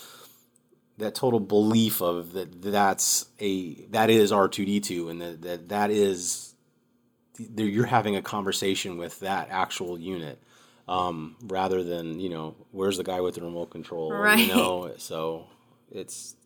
that 0.98 1.14
total 1.14 1.38
belief 1.38 2.02
of 2.02 2.32
that 2.32 2.60
that's 2.60 3.26
a 3.38 3.74
that 3.92 4.10
is 4.10 4.32
R2D2 4.32 5.08
and 5.10 5.20
that 5.22 5.42
that, 5.42 5.68
that 5.68 5.90
is 5.92 6.54
you're 7.56 7.86
having 7.86 8.16
a 8.16 8.22
conversation 8.22 8.98
with 8.98 9.20
that 9.20 9.46
actual 9.52 9.96
unit 10.00 10.42
um, 10.88 11.36
rather 11.44 11.84
than 11.84 12.18
you 12.18 12.28
know 12.30 12.56
where's 12.72 12.96
the 12.96 13.04
guy 13.04 13.20
with 13.20 13.36
the 13.36 13.42
remote 13.42 13.70
control 13.70 14.10
Right. 14.12 14.40
you 14.40 14.48
know 14.52 14.92
so 14.96 15.46
it's 15.92 16.36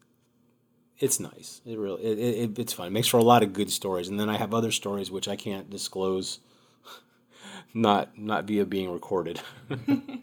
it's 0.99 1.19
nice 1.19 1.61
it 1.67 1.79
really 1.79 2.03
it, 2.03 2.19
it, 2.19 2.59
it's 2.59 2.73
fun 2.73 2.87
it 2.87 2.91
makes 2.91 3.09
for 3.09 3.19
a 3.19 3.25
lot 3.25 3.43
of 3.43 3.53
good 3.53 3.71
stories 3.71 4.09
and 4.09 4.19
then 4.19 4.29
I 4.29 4.37
have 4.37 4.55
other 4.55 4.71
stories 4.71 5.11
which 5.11 5.29
I 5.29 5.37
can't 5.37 5.69
disclose 5.71 6.41
not 7.75 8.17
not 8.19 8.45
via 8.45 8.65
being 8.65 8.91
recorded 8.91 9.41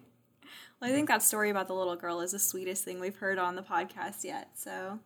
Well, 0.79 0.89
I 0.89 0.93
think 0.93 1.09
that 1.09 1.21
story 1.21 1.49
about 1.49 1.67
the 1.67 1.73
little 1.73 1.95
girl 1.95 2.21
is 2.21 2.31
the 2.31 2.39
sweetest 2.39 2.85
thing 2.85 2.99
we've 2.99 3.17
heard 3.17 3.37
on 3.37 3.55
the 3.55 3.61
podcast 3.61 4.23
yet. 4.23 4.49
So, 4.55 4.99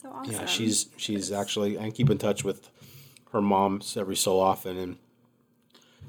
so 0.00 0.10
awesome. 0.10 0.32
Yeah, 0.32 0.46
she's 0.46 0.88
she's 0.96 1.32
actually 1.32 1.78
I 1.78 1.90
keep 1.90 2.10
in 2.10 2.18
touch 2.18 2.44
with 2.44 2.70
her 3.32 3.40
mom 3.40 3.80
every 3.96 4.16
so 4.16 4.38
often, 4.38 4.76
and 4.76 4.96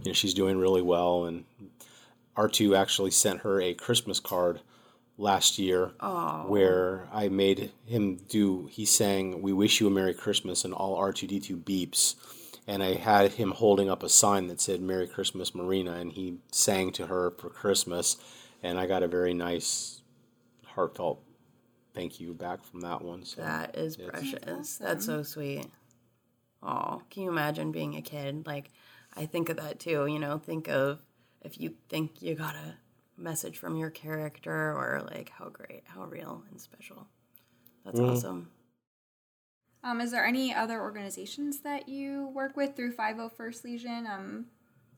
you 0.04 0.12
know 0.12 0.14
she's 0.14 0.36
doing 0.36 0.58
really 0.58 0.84
well. 0.84 1.26
And 1.26 1.46
R 2.36 2.48
two 2.48 2.76
actually 2.76 3.12
sent 3.12 3.40
her 3.42 3.60
a 3.60 3.74
Christmas 3.74 4.20
card 4.20 4.62
last 5.22 5.58
year, 5.60 5.94
where 6.48 7.08
I 7.14 7.30
made 7.30 7.72
him 7.86 8.18
do. 8.28 8.68
He 8.72 8.86
sang 8.86 9.42
"We 9.42 9.54
wish 9.54 9.80
you 9.80 9.88
a 9.88 9.92
Merry 9.92 10.14
Christmas" 10.14 10.66
and 10.66 10.74
all 10.74 10.96
R 10.96 11.14
two 11.14 11.28
D 11.28 11.40
two 11.40 11.58
beeps. 11.58 12.16
And 12.68 12.84
I 12.84 12.94
had 12.94 13.34
him 13.34 13.52
holding 13.52 13.90
up 13.90 14.04
a 14.04 14.10
sign 14.10 14.48
that 14.48 14.62
said 14.62 14.82
"Merry 14.82 15.08
Christmas, 15.08 15.56
Marina," 15.56 15.94
and 15.94 16.12
he 16.12 16.40
sang 16.52 16.92
to 16.94 17.08
her 17.08 17.32
for 17.32 17.50
Christmas. 17.50 18.18
And 18.64 18.80
I 18.80 18.86
got 18.86 19.02
a 19.04 19.08
very 19.08 19.34
nice, 19.34 20.02
heartfelt 20.66 21.24
thank 21.94 22.20
you 22.20 22.34
back 22.34 22.64
from 22.64 22.82
that 22.82 23.02
one. 23.02 23.26
So 23.26 23.42
That 23.42 23.76
is 23.78 23.98
precious. 23.98 24.78
That's 24.78 25.06
so 25.06 25.24
sweet. 25.24 25.66
Oh, 26.64 27.02
can 27.10 27.24
you 27.24 27.30
imagine 27.30 27.72
being 27.72 27.96
a 27.96 28.02
kid? 28.02 28.46
Like, 28.46 28.70
I 29.16 29.26
think 29.26 29.50
of 29.50 29.58
that 29.58 29.80
too. 29.80 30.06
You 30.06 30.20
know, 30.20 30.38
think 30.38 30.68
of 30.68 31.00
if 31.42 31.60
you 31.60 31.74
think 31.90 32.22
you 32.22 32.36
got 32.36 32.56
a 32.56 32.76
message 33.22 33.58
from 33.58 33.76
your 33.76 33.90
character, 33.90 34.52
or 34.52 35.04
like 35.10 35.30
how 35.30 35.50
great, 35.50 35.84
how 35.86 36.04
real 36.06 36.44
and 36.50 36.60
special. 36.60 37.08
That's 37.86 38.00
awesome. 38.00 38.52
Um, 39.84 40.00
is 40.00 40.12
there 40.12 40.26
any 40.26 40.54
other 40.54 40.80
organizations 40.80 41.62
that 41.62 41.90
you 41.90 42.28
work 42.36 42.56
with 42.56 42.76
through 42.76 42.94
501st 42.94 43.64
Legion? 43.64 44.08
Um, 44.08 44.46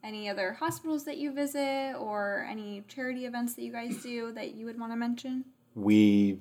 any 0.04 0.30
other 0.30 0.52
hospitals 0.54 1.06
that 1.06 1.18
you 1.18 1.32
visit 1.32 1.96
or 1.98 2.46
any 2.50 2.84
charity 2.90 3.26
events 3.26 3.54
that 3.54 3.62
you 3.62 3.72
guys 3.72 4.04
do 4.04 4.34
that 4.34 4.54
you 4.56 4.66
would 4.66 4.78
want 4.78 4.92
to 4.92 4.98
mention? 4.98 5.46
we 5.76 6.40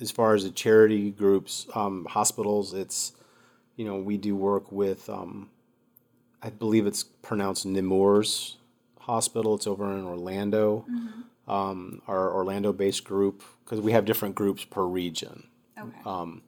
as 0.00 0.10
far 0.10 0.34
as 0.34 0.44
the 0.44 0.50
charity 0.50 1.10
groups 1.10 1.66
um, 1.74 2.06
hospitals 2.10 2.74
it's 2.74 3.12
you 3.76 3.84
know 3.84 3.96
we 3.96 4.16
do 4.16 4.36
work 4.36 4.70
with 4.70 5.08
um, 5.08 5.50
i 6.42 6.50
believe 6.50 6.86
it's 6.86 7.02
pronounced 7.02 7.66
nemours 7.66 8.56
hospital 9.08 9.54
it's 9.54 9.66
over 9.66 9.92
in 9.96 10.04
orlando 10.04 10.84
mm-hmm. 10.90 11.50
um, 11.50 12.02
our 12.06 12.32
orlando 12.32 12.72
based 12.72 13.04
group 13.04 13.42
because 13.64 13.80
we 13.80 13.92
have 13.92 14.04
different 14.04 14.34
groups 14.34 14.64
per 14.64 14.84
region 14.84 15.44
Okay. 15.80 15.98
Um, 16.04 16.42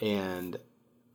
and 0.00 0.56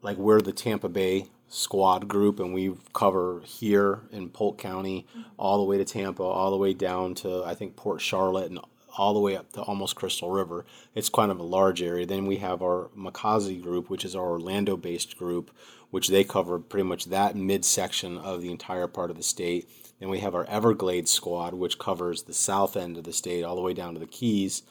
like 0.02 0.18
we're 0.18 0.42
the 0.42 0.54
Tampa 0.54 0.90
Bay 0.90 1.28
squad 1.48 2.08
group, 2.08 2.40
and 2.40 2.54
we 2.54 2.74
cover 2.94 3.42
here 3.46 4.02
in 4.12 4.30
Polk 4.30 4.58
County, 4.58 5.08
mm-hmm. 5.12 5.30
all 5.38 5.58
the 5.58 5.64
way 5.64 5.78
to 5.78 5.86
Tampa, 5.86 6.24
all 6.24 6.52
the 6.52 6.58
way 6.58 6.74
down 6.74 7.16
to 7.16 7.44
I 7.46 7.56
think 7.56 7.76
Port 7.76 8.02
Charlotte, 8.02 8.50
and 8.50 8.60
all 8.98 9.14
the 9.14 9.20
way 9.20 9.36
up 9.36 9.52
to 9.54 9.62
almost 9.62 9.96
Crystal 9.96 10.30
River. 10.30 10.66
It's 10.94 11.10
kind 11.10 11.32
of 11.32 11.40
a 11.40 11.44
large 11.44 11.82
area. 11.82 12.06
Then 12.06 12.26
we 12.26 12.38
have 12.38 12.62
our 12.62 12.90
Makazi 12.98 13.62
group, 13.62 13.90
which 13.90 14.06
is 14.06 14.16
our 14.16 14.30
Orlando-based 14.30 15.18
group, 15.18 15.52
which 15.92 16.08
they 16.08 16.24
cover 16.24 16.60
pretty 16.60 16.88
much 16.88 17.06
that 17.06 17.36
midsection 17.36 18.18
of 18.18 18.42
the 18.42 18.52
entire 18.52 18.88
part 18.88 19.10
of 19.10 19.18
the 19.18 19.24
state. 19.24 19.70
Then 20.00 20.10
we 20.10 20.20
have 20.20 20.36
our 20.36 20.46
Everglades 20.46 21.12
squad, 21.12 21.54
which 21.54 21.80
covers 21.80 22.24
the 22.24 22.34
south 22.34 22.76
end 22.76 22.98
of 22.98 23.04
the 23.06 23.14
state 23.14 23.44
all 23.44 23.56
the 23.56 23.62
way 23.62 23.74
down 23.74 23.94
to 23.94 24.00
the 24.00 24.06
Keys. 24.06 24.64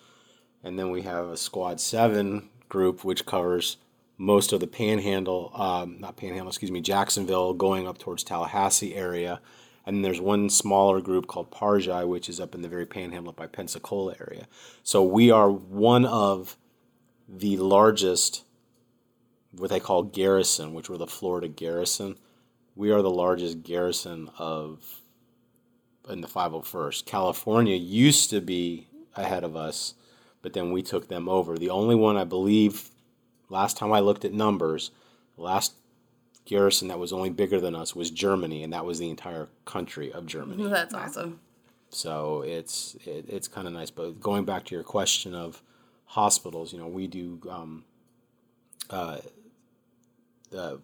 And 0.63 0.79
then 0.79 0.91
we 0.91 1.03
have 1.03 1.29
a 1.29 1.37
Squad 1.37 1.81
7 1.81 2.49
group, 2.69 3.05
which 3.05 3.27
covers 3.27 3.77
most 4.17 4.53
of 4.53 4.61
the 4.61 4.67
Panhandle, 4.67 5.51
um, 5.55 6.01
not 6.01 6.17
Panhandle, 6.17 6.49
excuse 6.49 6.71
me, 6.71 6.81
Jacksonville, 6.81 7.53
going 7.53 7.87
up 7.87 7.99
towards 7.99 8.25
Tallahassee 8.25 8.95
area. 8.95 9.41
And 9.87 9.97
then 9.97 10.03
there's 10.03 10.21
one 10.21 10.49
smaller 10.49 11.01
group 11.01 11.27
called 11.27 11.51
Parjai, 11.51 12.07
which 12.07 12.29
is 12.29 12.41
up 12.41 12.55
in 12.55 12.63
the 12.63 12.69
very 12.69 12.87
Panhandle 12.87 13.33
by 13.33 13.47
Pensacola 13.47 14.15
area. 14.19 14.47
So 14.83 15.03
we 15.03 15.31
are 15.31 15.51
one 15.51 16.07
of 16.07 16.57
the 17.29 17.57
largest, 17.59 18.45
what 19.53 19.71
they 19.71 19.81
call 19.81 20.03
garrison, 20.03 20.73
which 20.73 20.89
were 20.89 20.97
the 20.97 21.07
Florida 21.07 21.49
garrison. 21.49 22.17
We 22.75 22.91
are 22.91 23.03
the 23.03 23.11
largest 23.11 23.63
garrison 23.63 24.31
of 24.39 25.03
in 26.09 26.21
the 26.21 26.29
501st. 26.29 27.05
California 27.05 27.77
used 27.77 28.31
to 28.31 28.41
be 28.41 28.87
ahead 29.17 29.45
of 29.45 29.57
us, 29.57 29.95
but 30.43 30.53
then 30.53 30.73
we 30.73 30.83
took 30.83 31.09
them 31.09 31.29
over. 31.29 31.57
The 31.57 31.71
only 31.71 31.95
one 31.95 32.17
I 32.17 32.25
believe, 32.25 32.91
last 33.49 33.77
time 33.77 33.93
I 33.93 34.01
looked 34.01 34.25
at 34.25 34.33
numbers, 34.33 34.91
the 35.37 35.43
last 35.43 35.75
garrison 36.45 36.89
that 36.89 36.99
was 36.99 37.13
only 37.13 37.31
bigger 37.31 37.61
than 37.61 37.75
us 37.75 37.97
was 37.97 38.11
Germany, 38.11 38.63
and 38.63 38.73
that 38.73 38.85
was 38.85 38.99
the 38.99 39.09
entire 39.09 39.49
country 39.65 40.13
of 40.13 40.27
Germany. 40.27 40.69
That's 40.69 40.95
awesome. 40.95 41.41
So 41.91 42.43
it's 42.43 42.97
it, 43.07 43.27
it's 43.29 43.49
kind 43.49 43.67
of 43.67 43.73
nice. 43.73 43.91
But 43.91 44.21
going 44.21 44.45
back 44.45 44.65
to 44.67 44.75
your 44.75 44.85
question 44.85 45.35
of 45.35 45.63
hospitals, 46.07 46.73
you 46.73 46.79
know, 46.79 46.89
we 46.89 47.07
do 47.07 47.41
um, 47.49 47.85
uh, 48.91 49.19
the 50.51 50.81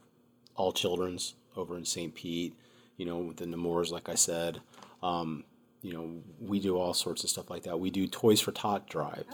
All 0.56 0.72
Children's 0.72 1.34
over 1.56 1.76
in 1.76 1.84
St. 1.84 2.14
Pete. 2.14 2.54
You 2.96 3.06
know, 3.06 3.16
with 3.16 3.38
the 3.38 3.46
Nemours, 3.46 3.90
like 3.90 4.10
I 4.10 4.14
said. 4.14 4.60
Um, 5.02 5.44
you 5.82 5.92
know, 5.92 6.22
we 6.40 6.60
do 6.60 6.76
all 6.76 6.94
sorts 6.94 7.24
of 7.24 7.30
stuff 7.30 7.50
like 7.50 7.62
that. 7.64 7.80
We 7.80 7.90
do 7.90 8.06
Toys 8.06 8.40
for 8.40 8.52
Tot 8.52 8.88
Drive, 8.88 9.24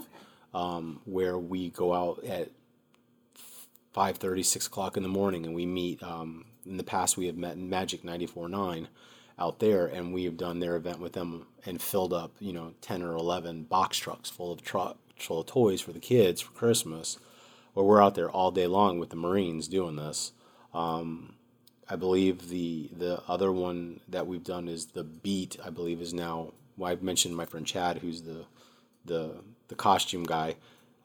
um, 0.55 1.01
where 1.05 1.37
we 1.39 1.71
go 1.71 1.93
out 1.93 2.25
at 2.25 2.51
5.30, 3.95 4.45
6 4.45 4.67
o'clock 4.67 4.97
in 4.97 5.03
the 5.03 5.09
morning, 5.09 5.45
and 5.45 5.55
we 5.55 5.67
meet. 5.67 6.03
Um, 6.03 6.47
in 6.65 6.77
the 6.77 6.85
past, 6.85 7.17
we 7.17 7.27
have 7.27 7.37
met 7.37 7.57
in 7.57 7.71
Magic 7.71 8.03
94.9 8.03 8.89
out 9.39 9.59
there, 9.61 9.87
and 9.87 10.13
we 10.13 10.25
have 10.25 10.37
done 10.37 10.61
their 10.61 10.77
event 10.77 11.01
with 11.01 11.13
them 11.13 11.47
and 11.65 11.81
filled 11.81 12.13
up, 12.13 12.33
you 12.41 12.53
know, 12.53 12.75
10 12.81 13.03
or 13.03 13.15
11 13.15 13.65
box 13.65 13.99
trucks 13.99 14.31
full 14.31 14.53
of 14.53 14.63
truck 14.63 14.99
full 15.19 15.41
of 15.41 15.47
toys 15.47 15.81
for 15.81 15.93
the 15.93 16.01
kids 16.01 16.41
for 16.41 16.53
Christmas. 16.53 17.19
Where 17.73 17.85
we're 17.85 18.03
out 18.03 18.15
there 18.15 18.31
all 18.31 18.51
day 18.51 18.67
long 18.67 18.99
with 18.99 19.11
the 19.11 19.17
Marines 19.17 19.69
doing 19.69 19.97
this. 19.97 20.33
Um, 20.73 21.36
I 21.89 21.97
believe 21.97 22.49
the 22.49 22.91
the 22.97 23.23
other 23.29 23.53
one 23.53 24.01
that 24.09 24.27
we've 24.27 24.45
done 24.45 24.69
is 24.69 24.87
the 24.87 25.05
Beat. 25.05 25.57
I 25.65 25.71
believe 25.71 26.01
is 26.01 26.13
now. 26.13 26.53
Well, 26.77 26.91
I've 26.91 27.03
mentioned 27.03 27.37
my 27.37 27.47
friend 27.47 27.67
Chad, 27.67 27.99
who's 27.99 28.23
the 28.23 28.47
the 29.05 29.43
the 29.69 29.75
costume 29.75 30.25
guy. 30.25 30.57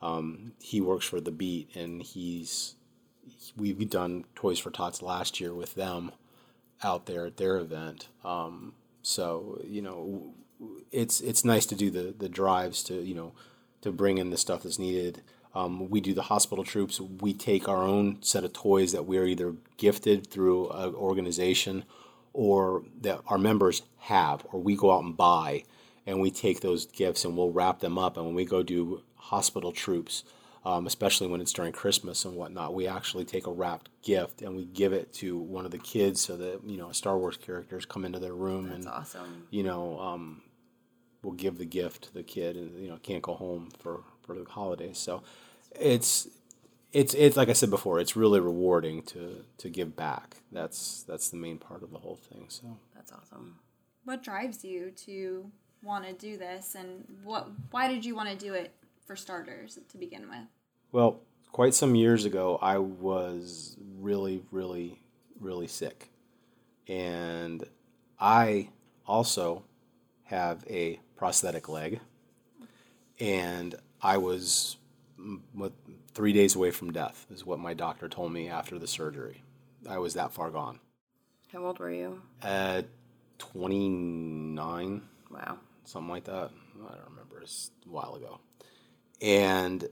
Um, 0.01 0.53
he 0.59 0.81
works 0.81 1.05
for 1.05 1.21
the 1.21 1.31
Beat, 1.31 1.75
and 1.75 2.01
he's 2.01 2.75
we've 3.55 3.89
done 3.89 4.25
Toys 4.35 4.59
for 4.59 4.71
Tots 4.71 5.01
last 5.01 5.39
year 5.39 5.53
with 5.53 5.75
them 5.75 6.11
out 6.83 7.05
there 7.05 7.25
at 7.25 7.37
their 7.37 7.57
event. 7.57 8.07
Um, 8.23 8.73
so 9.01 9.61
you 9.63 9.81
know, 9.81 10.33
it's 10.91 11.21
it's 11.21 11.45
nice 11.45 11.65
to 11.67 11.75
do 11.75 11.89
the 11.89 12.13
the 12.17 12.29
drives 12.29 12.83
to 12.83 12.95
you 12.95 13.13
know 13.15 13.33
to 13.81 13.91
bring 13.91 14.17
in 14.17 14.29
the 14.29 14.37
stuff 14.37 14.63
that's 14.63 14.79
needed. 14.79 15.21
Um, 15.53 15.89
we 15.89 15.99
do 15.99 16.13
the 16.13 16.23
hospital 16.23 16.63
troops. 16.63 16.99
We 16.99 17.33
take 17.33 17.67
our 17.67 17.83
own 17.83 18.21
set 18.21 18.43
of 18.43 18.53
toys 18.53 18.93
that 18.93 19.05
we're 19.05 19.25
either 19.25 19.55
gifted 19.77 20.27
through 20.27 20.69
an 20.69 20.95
organization 20.95 21.83
or 22.33 22.83
that 23.01 23.19
our 23.27 23.37
members 23.37 23.81
have, 23.99 24.45
or 24.51 24.61
we 24.61 24.75
go 24.75 24.91
out 24.91 25.03
and 25.03 25.17
buy, 25.17 25.63
and 26.07 26.21
we 26.21 26.31
take 26.31 26.61
those 26.61 26.85
gifts 26.85 27.25
and 27.25 27.35
we'll 27.35 27.51
wrap 27.51 27.79
them 27.79 27.97
up. 27.97 28.15
And 28.15 28.25
when 28.25 28.35
we 28.35 28.45
go 28.45 28.63
do 28.63 29.01
hospital 29.15 29.73
troops, 29.73 30.23
um, 30.63 30.85
especially 30.85 31.27
when 31.27 31.41
it's 31.41 31.53
during 31.53 31.73
Christmas 31.73 32.23
and 32.23 32.35
whatnot, 32.35 32.73
we 32.73 32.87
actually 32.87 33.25
take 33.25 33.47
a 33.47 33.51
wrapped 33.51 33.89
gift 34.03 34.41
and 34.41 34.55
we 34.55 34.65
give 34.65 34.93
it 34.93 35.11
to 35.13 35.37
one 35.37 35.65
of 35.65 35.71
the 35.71 35.77
kids 35.79 36.21
so 36.21 36.37
that 36.37 36.61
you 36.65 36.77
know 36.77 36.91
Star 36.91 37.17
Wars 37.17 37.37
characters 37.37 37.85
come 37.85 38.05
into 38.05 38.19
their 38.19 38.35
room 38.35 38.69
That's 38.69 38.85
and 38.85 38.87
awesome. 38.87 39.47
you 39.49 39.63
know 39.63 39.99
um, 39.99 40.43
we'll 41.23 41.33
give 41.33 41.57
the 41.57 41.65
gift 41.65 42.03
to 42.05 42.13
the 42.13 42.23
kid 42.23 42.55
and 42.55 42.79
you 42.79 42.89
know 42.89 42.97
can't 43.01 43.23
go 43.23 43.33
home 43.33 43.69
for 43.79 44.01
for 44.21 44.35
the 44.35 44.45
holidays. 44.45 44.97
So 44.97 45.23
it's 45.79 46.27
it's 46.91 47.13
it's 47.13 47.37
like 47.37 47.49
I 47.49 47.53
said 47.53 47.69
before, 47.69 47.99
it's 47.99 48.15
really 48.15 48.39
rewarding 48.39 49.03
to 49.03 49.43
to 49.57 49.69
give 49.69 49.95
back. 49.95 50.37
That's 50.51 51.03
that's 51.03 51.29
the 51.29 51.37
main 51.37 51.57
part 51.57 51.83
of 51.83 51.91
the 51.91 51.99
whole 51.99 52.17
thing. 52.17 52.45
So 52.49 52.77
That's 52.95 53.11
awesome. 53.11 53.59
What 54.03 54.23
drives 54.23 54.65
you 54.65 54.91
to 55.05 55.51
want 55.83 56.05
to 56.05 56.13
do 56.13 56.37
this, 56.37 56.75
and 56.75 57.05
what? 57.23 57.49
Why 57.71 57.87
did 57.87 58.03
you 58.03 58.15
want 58.15 58.29
to 58.29 58.35
do 58.35 58.53
it 58.53 58.73
for 59.05 59.15
starters 59.15 59.79
to 59.89 59.97
begin 59.97 60.29
with? 60.29 60.47
Well, 60.91 61.21
quite 61.51 61.73
some 61.73 61.95
years 61.95 62.25
ago, 62.25 62.57
I 62.61 62.77
was 62.77 63.77
really, 63.99 64.43
really, 64.51 64.99
really 65.39 65.67
sick. 65.67 66.09
And 66.87 67.63
I 68.19 68.69
also 69.05 69.63
have 70.23 70.65
a 70.69 70.99
prosthetic 71.15 71.69
leg. 71.69 71.99
And 73.19 73.75
I 74.01 74.17
was 74.17 74.77
mm, 75.19 75.39
what, 75.53 75.73
three 76.13 76.33
days 76.33 76.55
away 76.55 76.71
from 76.71 76.91
death, 76.91 77.25
is 77.31 77.45
what 77.45 77.59
my 77.59 77.73
doctor 77.73 78.07
told 78.09 78.31
me 78.33 78.49
after 78.49 78.77
the 78.79 78.87
surgery. 78.87 79.43
I 79.89 79.97
was 79.97 80.13
that 80.13 80.31
far 80.31 80.49
gone. 80.49 80.79
How 81.51 81.65
old 81.65 81.79
were 81.79 81.91
you? 81.91 82.21
At 82.41 82.85
29, 83.39 85.01
Wow. 85.29 85.57
something 85.85 86.09
like 86.09 86.23
that. 86.25 86.51
I 86.83 86.95
don't 86.95 87.09
remember. 87.09 87.41
It's 87.41 87.71
a 87.85 87.89
while 87.89 88.15
ago. 88.15 88.39
And 89.21 89.87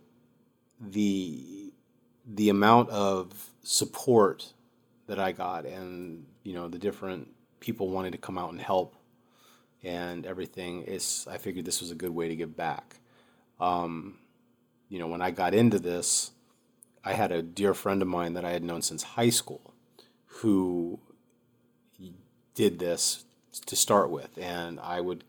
the 0.79 1.71
the 2.25 2.49
amount 2.49 2.89
of 2.89 3.51
support 3.63 4.53
that 5.07 5.19
I 5.19 5.31
got, 5.31 5.65
and 5.65 6.25
you 6.43 6.53
know, 6.53 6.67
the 6.67 6.77
different 6.77 7.29
people 7.59 7.89
wanting 7.89 8.11
to 8.13 8.17
come 8.17 8.37
out 8.37 8.51
and 8.51 8.61
help, 8.61 8.95
and 9.83 10.25
everything 10.25 10.83
is. 10.83 11.27
I 11.29 11.37
figured 11.37 11.65
this 11.65 11.81
was 11.81 11.91
a 11.91 11.95
good 11.95 12.11
way 12.11 12.27
to 12.29 12.35
give 12.35 12.55
back. 12.55 12.98
Um, 13.59 14.17
you 14.87 14.99
know, 14.99 15.07
when 15.07 15.21
I 15.21 15.31
got 15.31 15.53
into 15.53 15.79
this, 15.79 16.31
I 17.03 17.13
had 17.13 17.31
a 17.31 17.41
dear 17.41 17.73
friend 17.73 18.01
of 18.01 18.07
mine 18.07 18.33
that 18.33 18.45
I 18.45 18.51
had 18.51 18.63
known 18.63 18.81
since 18.81 19.03
high 19.03 19.29
school, 19.29 19.73
who 20.25 20.99
did 22.55 22.79
this 22.79 23.23
to 23.65 23.75
start 23.75 24.09
with, 24.09 24.37
and 24.37 24.79
I 24.79 25.01
would 25.01 25.23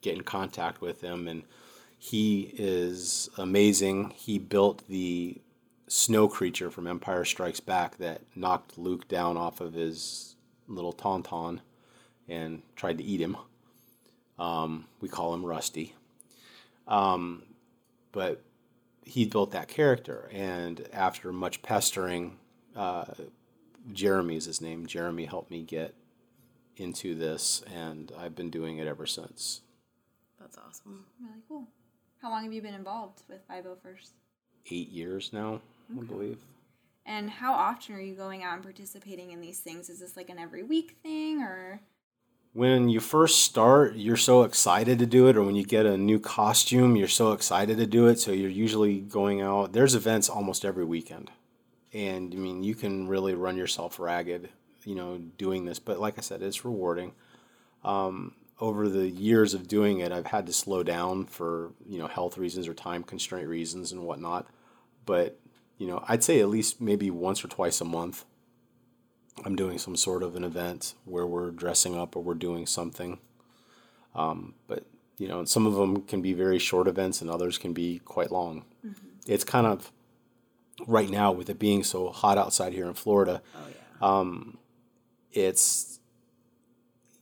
get 0.00 0.16
in 0.16 0.22
contact 0.22 0.80
with 0.80 1.00
him, 1.00 1.26
and 1.26 1.44
he 1.98 2.52
is 2.58 3.30
amazing. 3.38 4.10
He 4.16 4.38
built 4.38 4.86
the 4.88 5.40
snow 5.88 6.28
creature 6.28 6.70
from 6.70 6.86
Empire 6.86 7.24
Strikes 7.24 7.60
Back 7.60 7.96
that 7.98 8.22
knocked 8.34 8.76
Luke 8.76 9.08
down 9.08 9.36
off 9.36 9.60
of 9.60 9.72
his 9.72 10.36
little 10.68 10.92
tauntaun 10.92 11.60
and 12.28 12.62
tried 12.76 12.98
to 12.98 13.04
eat 13.04 13.20
him. 13.20 13.36
Um, 14.38 14.86
we 15.00 15.08
call 15.08 15.32
him 15.34 15.46
Rusty. 15.46 15.94
Um, 16.86 17.42
but 18.12 18.42
he 19.04 19.26
built 19.26 19.50
that 19.52 19.68
character, 19.68 20.28
and 20.32 20.86
after 20.92 21.32
much 21.32 21.62
pestering, 21.62 22.38
uh, 22.76 23.04
Jeremy 23.92 24.36
is 24.36 24.46
his 24.46 24.60
name. 24.60 24.86
Jeremy 24.86 25.26
helped 25.26 25.50
me 25.50 25.62
get 25.62 25.94
into 26.76 27.14
this, 27.14 27.62
and 27.72 28.12
I've 28.18 28.34
been 28.34 28.50
doing 28.50 28.78
it 28.78 28.86
ever 28.86 29.06
since. 29.06 29.60
That's 30.40 30.58
awesome. 30.58 31.04
Really 31.20 31.42
cool. 31.48 31.68
How 32.20 32.30
long 32.30 32.44
have 32.44 32.52
you 32.52 32.62
been 32.62 32.74
involved 32.74 33.22
with 33.28 33.46
501st? 33.48 34.10
Eight 34.70 34.88
years 34.88 35.30
now, 35.32 35.60
I 35.90 36.02
believe. 36.02 36.38
And 37.06 37.28
how 37.28 37.52
often 37.52 37.94
are 37.94 38.00
you 38.00 38.14
going 38.14 38.42
out 38.42 38.54
and 38.54 38.62
participating 38.62 39.30
in 39.32 39.40
these 39.42 39.60
things? 39.60 39.90
Is 39.90 40.00
this 40.00 40.16
like 40.16 40.30
an 40.30 40.38
every 40.38 40.62
week 40.62 40.96
thing 41.02 41.42
or? 41.42 41.82
When 42.54 42.88
you 42.88 43.00
first 43.00 43.40
start, 43.40 43.96
you're 43.96 44.16
so 44.16 44.44
excited 44.44 45.00
to 45.00 45.06
do 45.06 45.26
it, 45.26 45.36
or 45.36 45.42
when 45.42 45.56
you 45.56 45.64
get 45.64 45.86
a 45.86 45.98
new 45.98 46.20
costume, 46.20 46.94
you're 46.94 47.08
so 47.08 47.32
excited 47.32 47.78
to 47.78 47.86
do 47.86 48.06
it. 48.06 48.20
So 48.20 48.30
you're 48.30 48.48
usually 48.48 49.00
going 49.00 49.40
out. 49.40 49.72
There's 49.72 49.96
events 49.96 50.28
almost 50.28 50.64
every 50.64 50.84
weekend, 50.84 51.32
and 51.92 52.32
I 52.32 52.36
mean 52.36 52.62
you 52.62 52.76
can 52.76 53.08
really 53.08 53.34
run 53.34 53.56
yourself 53.56 53.98
ragged, 53.98 54.50
you 54.84 54.94
know, 54.94 55.18
doing 55.36 55.64
this. 55.64 55.80
But 55.80 55.98
like 55.98 56.16
I 56.16 56.20
said, 56.20 56.42
it's 56.42 56.64
rewarding. 56.64 57.14
Um, 57.82 58.34
over 58.60 58.88
the 58.88 59.08
years 59.08 59.52
of 59.52 59.66
doing 59.66 59.98
it, 59.98 60.12
I've 60.12 60.26
had 60.26 60.46
to 60.46 60.52
slow 60.52 60.84
down 60.84 61.24
for 61.24 61.72
you 61.88 61.98
know 61.98 62.06
health 62.06 62.38
reasons 62.38 62.68
or 62.68 62.74
time 62.74 63.02
constraint 63.02 63.48
reasons 63.48 63.90
and 63.90 64.02
whatnot. 64.02 64.46
But 65.06 65.40
you 65.76 65.88
know, 65.88 66.04
I'd 66.06 66.22
say 66.22 66.38
at 66.38 66.48
least 66.48 66.80
maybe 66.80 67.10
once 67.10 67.44
or 67.44 67.48
twice 67.48 67.80
a 67.80 67.84
month, 67.84 68.24
I'm 69.44 69.56
doing 69.56 69.78
some 69.78 69.96
sort 69.96 70.22
of 70.22 70.36
an 70.36 70.44
event 70.44 70.94
where 71.04 71.26
we're 71.26 71.50
dressing 71.50 71.96
up 71.98 72.14
or 72.16 72.22
we're 72.22 72.34
doing 72.34 72.66
something. 72.66 73.18
Um, 74.14 74.54
but 74.68 74.84
you 75.18 75.28
know, 75.28 75.44
some 75.44 75.66
of 75.66 75.74
them 75.74 76.02
can 76.02 76.22
be 76.22 76.32
very 76.32 76.58
short 76.58 76.86
events, 76.88 77.20
and 77.20 77.30
others 77.30 77.58
can 77.58 77.72
be 77.72 78.00
quite 78.04 78.30
long. 78.32 78.64
It's 79.26 79.44
kind 79.44 79.66
of 79.66 79.90
right 80.86 81.08
now 81.08 81.32
with 81.32 81.48
it 81.50 81.58
being 81.58 81.84
so 81.84 82.10
hot 82.10 82.36
outside 82.38 82.72
here 82.72 82.86
in 82.86 82.94
Florida. 82.94 83.42
Um, 84.00 84.58
it's 85.32 85.98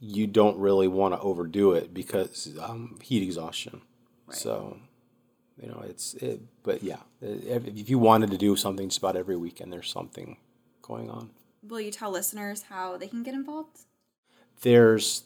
you 0.00 0.26
don't 0.26 0.58
really 0.58 0.88
want 0.88 1.14
to 1.14 1.20
overdo 1.20 1.72
it 1.72 1.94
because 1.94 2.56
um, 2.60 2.98
heat 3.02 3.22
exhaustion. 3.22 3.82
So, 4.30 4.78
you 5.62 5.68
know, 5.68 5.82
it's 5.86 6.14
it. 6.14 6.40
But 6.62 6.82
yeah, 6.82 7.00
if 7.20 7.66
if 7.66 7.88
you 7.90 7.98
wanted 7.98 8.30
to 8.32 8.38
do 8.38 8.56
something 8.56 8.88
just 8.88 8.98
about 8.98 9.16
every 9.16 9.36
weekend, 9.36 9.72
there's 9.72 9.90
something 9.90 10.38
going 10.82 11.10
on. 11.10 11.30
Will 11.66 11.80
you 11.80 11.90
tell 11.90 12.10
listeners 12.10 12.62
how 12.62 12.96
they 12.96 13.06
can 13.06 13.22
get 13.22 13.34
involved? 13.34 13.80
There's 14.62 15.24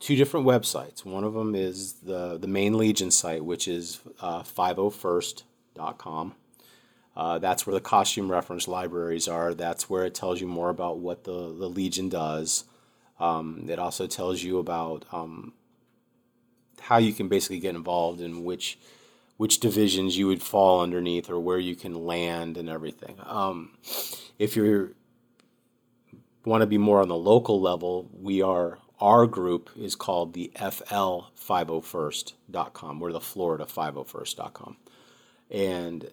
two 0.00 0.16
different 0.16 0.46
websites. 0.46 1.04
One 1.04 1.24
of 1.24 1.34
them 1.34 1.54
is 1.54 1.94
the 1.94 2.38
the 2.38 2.46
main 2.46 2.76
Legion 2.76 3.10
site, 3.10 3.44
which 3.44 3.66
is 3.66 4.00
uh, 4.20 4.42
501st.com. 4.42 6.34
Uh, 7.16 7.38
that's 7.38 7.66
where 7.66 7.74
the 7.74 7.80
costume 7.80 8.30
reference 8.30 8.68
libraries 8.68 9.26
are. 9.26 9.52
That's 9.52 9.90
where 9.90 10.04
it 10.04 10.14
tells 10.14 10.40
you 10.40 10.46
more 10.46 10.70
about 10.70 10.98
what 10.98 11.24
the, 11.24 11.32
the 11.32 11.68
Legion 11.68 12.08
does. 12.08 12.62
Um, 13.18 13.66
it 13.68 13.80
also 13.80 14.06
tells 14.06 14.44
you 14.44 14.58
about 14.58 15.04
um, 15.10 15.52
how 16.80 16.98
you 16.98 17.12
can 17.12 17.26
basically 17.26 17.58
get 17.58 17.74
involved 17.74 18.20
in 18.20 18.44
which 18.44 18.78
which 19.36 19.60
divisions 19.60 20.18
you 20.18 20.26
would 20.26 20.42
fall 20.42 20.80
underneath 20.80 21.30
or 21.30 21.38
where 21.38 21.58
you 21.58 21.74
can 21.76 22.06
land 22.06 22.56
and 22.56 22.68
everything. 22.68 23.16
Um, 23.24 23.76
if 24.38 24.56
you're 24.56 24.92
want 26.48 26.62
to 26.62 26.66
be 26.66 26.78
more 26.78 27.00
on 27.00 27.06
the 27.08 27.16
local 27.16 27.60
level, 27.60 28.08
we 28.12 28.42
are 28.42 28.78
our 29.00 29.26
group 29.26 29.70
is 29.76 29.94
called 29.94 30.32
the 30.32 30.50
FL501st.com. 30.56 32.98
We're 32.98 33.12
the 33.12 33.20
Florida 33.20 33.64
501st.com. 33.64 34.76
And 35.50 36.10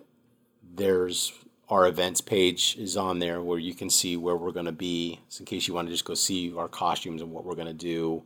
there's 0.75 1.33
our 1.67 1.87
events 1.87 2.21
page 2.21 2.77
is 2.77 2.95
on 2.95 3.17
there 3.17 3.41
where 3.41 3.57
you 3.57 3.73
can 3.73 3.89
see 3.89 4.15
where 4.17 4.35
we're 4.35 4.51
going 4.51 4.67
to 4.67 4.71
be. 4.71 5.19
So 5.29 5.41
in 5.41 5.47
case 5.47 5.67
you 5.67 5.73
want 5.73 5.87
to 5.87 5.91
just 5.91 6.05
go 6.05 6.13
see 6.13 6.53
our 6.55 6.67
costumes 6.67 7.23
and 7.23 7.31
what 7.31 7.43
we're 7.43 7.55
going 7.55 7.65
to 7.65 7.73
do. 7.73 8.21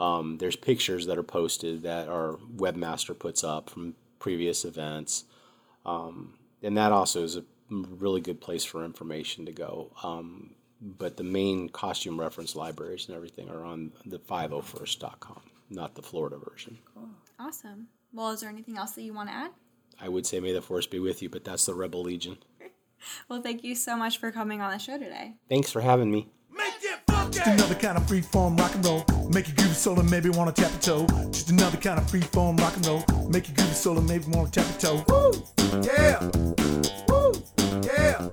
Um, 0.00 0.38
there's 0.38 0.56
pictures 0.56 1.04
that 1.06 1.18
are 1.18 1.22
posted 1.22 1.82
that 1.82 2.08
our 2.08 2.38
webmaster 2.56 3.18
puts 3.18 3.44
up 3.44 3.68
from 3.68 3.94
previous 4.20 4.64
events. 4.64 5.24
Um, 5.84 6.32
and 6.62 6.78
that 6.78 6.92
also 6.92 7.24
is 7.24 7.36
a 7.36 7.44
really 7.70 8.22
good 8.22 8.40
place 8.40 8.64
for 8.64 8.84
information 8.84 9.44
to 9.46 9.52
go. 9.52 9.90
Um, 10.02 10.54
but 10.80 11.16
the 11.16 11.24
main 11.24 11.68
costume 11.68 12.18
reference 12.20 12.54
libraries 12.54 13.06
and 13.08 13.16
everything 13.16 13.48
are 13.48 13.64
on 13.64 13.92
the 14.06 14.18
501st.com, 14.18 15.40
not 15.70 15.94
the 15.94 16.02
Florida 16.02 16.36
version. 16.50 16.78
Cool. 16.94 17.08
Awesome. 17.38 17.88
Well, 18.12 18.30
is 18.30 18.40
there 18.40 18.50
anything 18.50 18.76
else 18.78 18.92
that 18.92 19.02
you 19.02 19.12
want 19.14 19.28
to 19.28 19.34
add? 19.34 19.50
I 20.00 20.08
would 20.08 20.26
say 20.26 20.40
may 20.40 20.52
the 20.52 20.62
force 20.62 20.86
be 20.86 20.98
with 21.00 21.22
you, 21.22 21.28
but 21.28 21.44
that's 21.44 21.66
the 21.66 21.74
Rebel 21.74 22.02
Legion. 22.02 22.38
Well, 23.28 23.40
thank 23.40 23.62
you 23.62 23.76
so 23.76 23.96
much 23.96 24.18
for 24.18 24.32
coming 24.32 24.60
on 24.60 24.72
the 24.72 24.78
show 24.78 24.98
today. 24.98 25.34
Thanks 25.48 25.70
for 25.70 25.80
having 25.80 26.10
me. 26.10 26.26
Make 26.50 26.66
it 26.82 26.98
funky. 27.08 27.38
Just 27.38 27.46
another 27.46 27.76
kind 27.76 27.96
of 27.96 28.08
free 28.08 28.22
form 28.22 28.56
rock 28.56 28.74
and 28.74 28.84
roll. 28.84 29.04
Make 29.32 29.46
you 29.46 29.54
groove 29.54 29.76
soul 29.76 30.00
and 30.00 30.10
maybe 30.10 30.30
wanna 30.30 30.50
tap 30.50 30.72
your 30.72 30.80
toe. 31.06 31.06
Just 31.30 31.50
another 31.50 31.76
kind 31.76 32.00
of 32.00 32.10
free 32.10 32.22
form 32.22 32.56
rock 32.56 32.74
and 32.74 32.84
roll. 32.86 33.04
Make 33.28 33.48
you 33.48 33.54
groove 33.54 33.72
soul 33.72 33.98
and 33.98 34.08
maybe 34.08 34.24
wanna 34.26 34.50
tap 34.50 34.66
your 34.82 35.04
toe. 35.04 35.04
Woo! 35.08 35.80
Yeah! 35.84 36.28
Woo! 37.08 37.32
Yeah! 37.84 38.28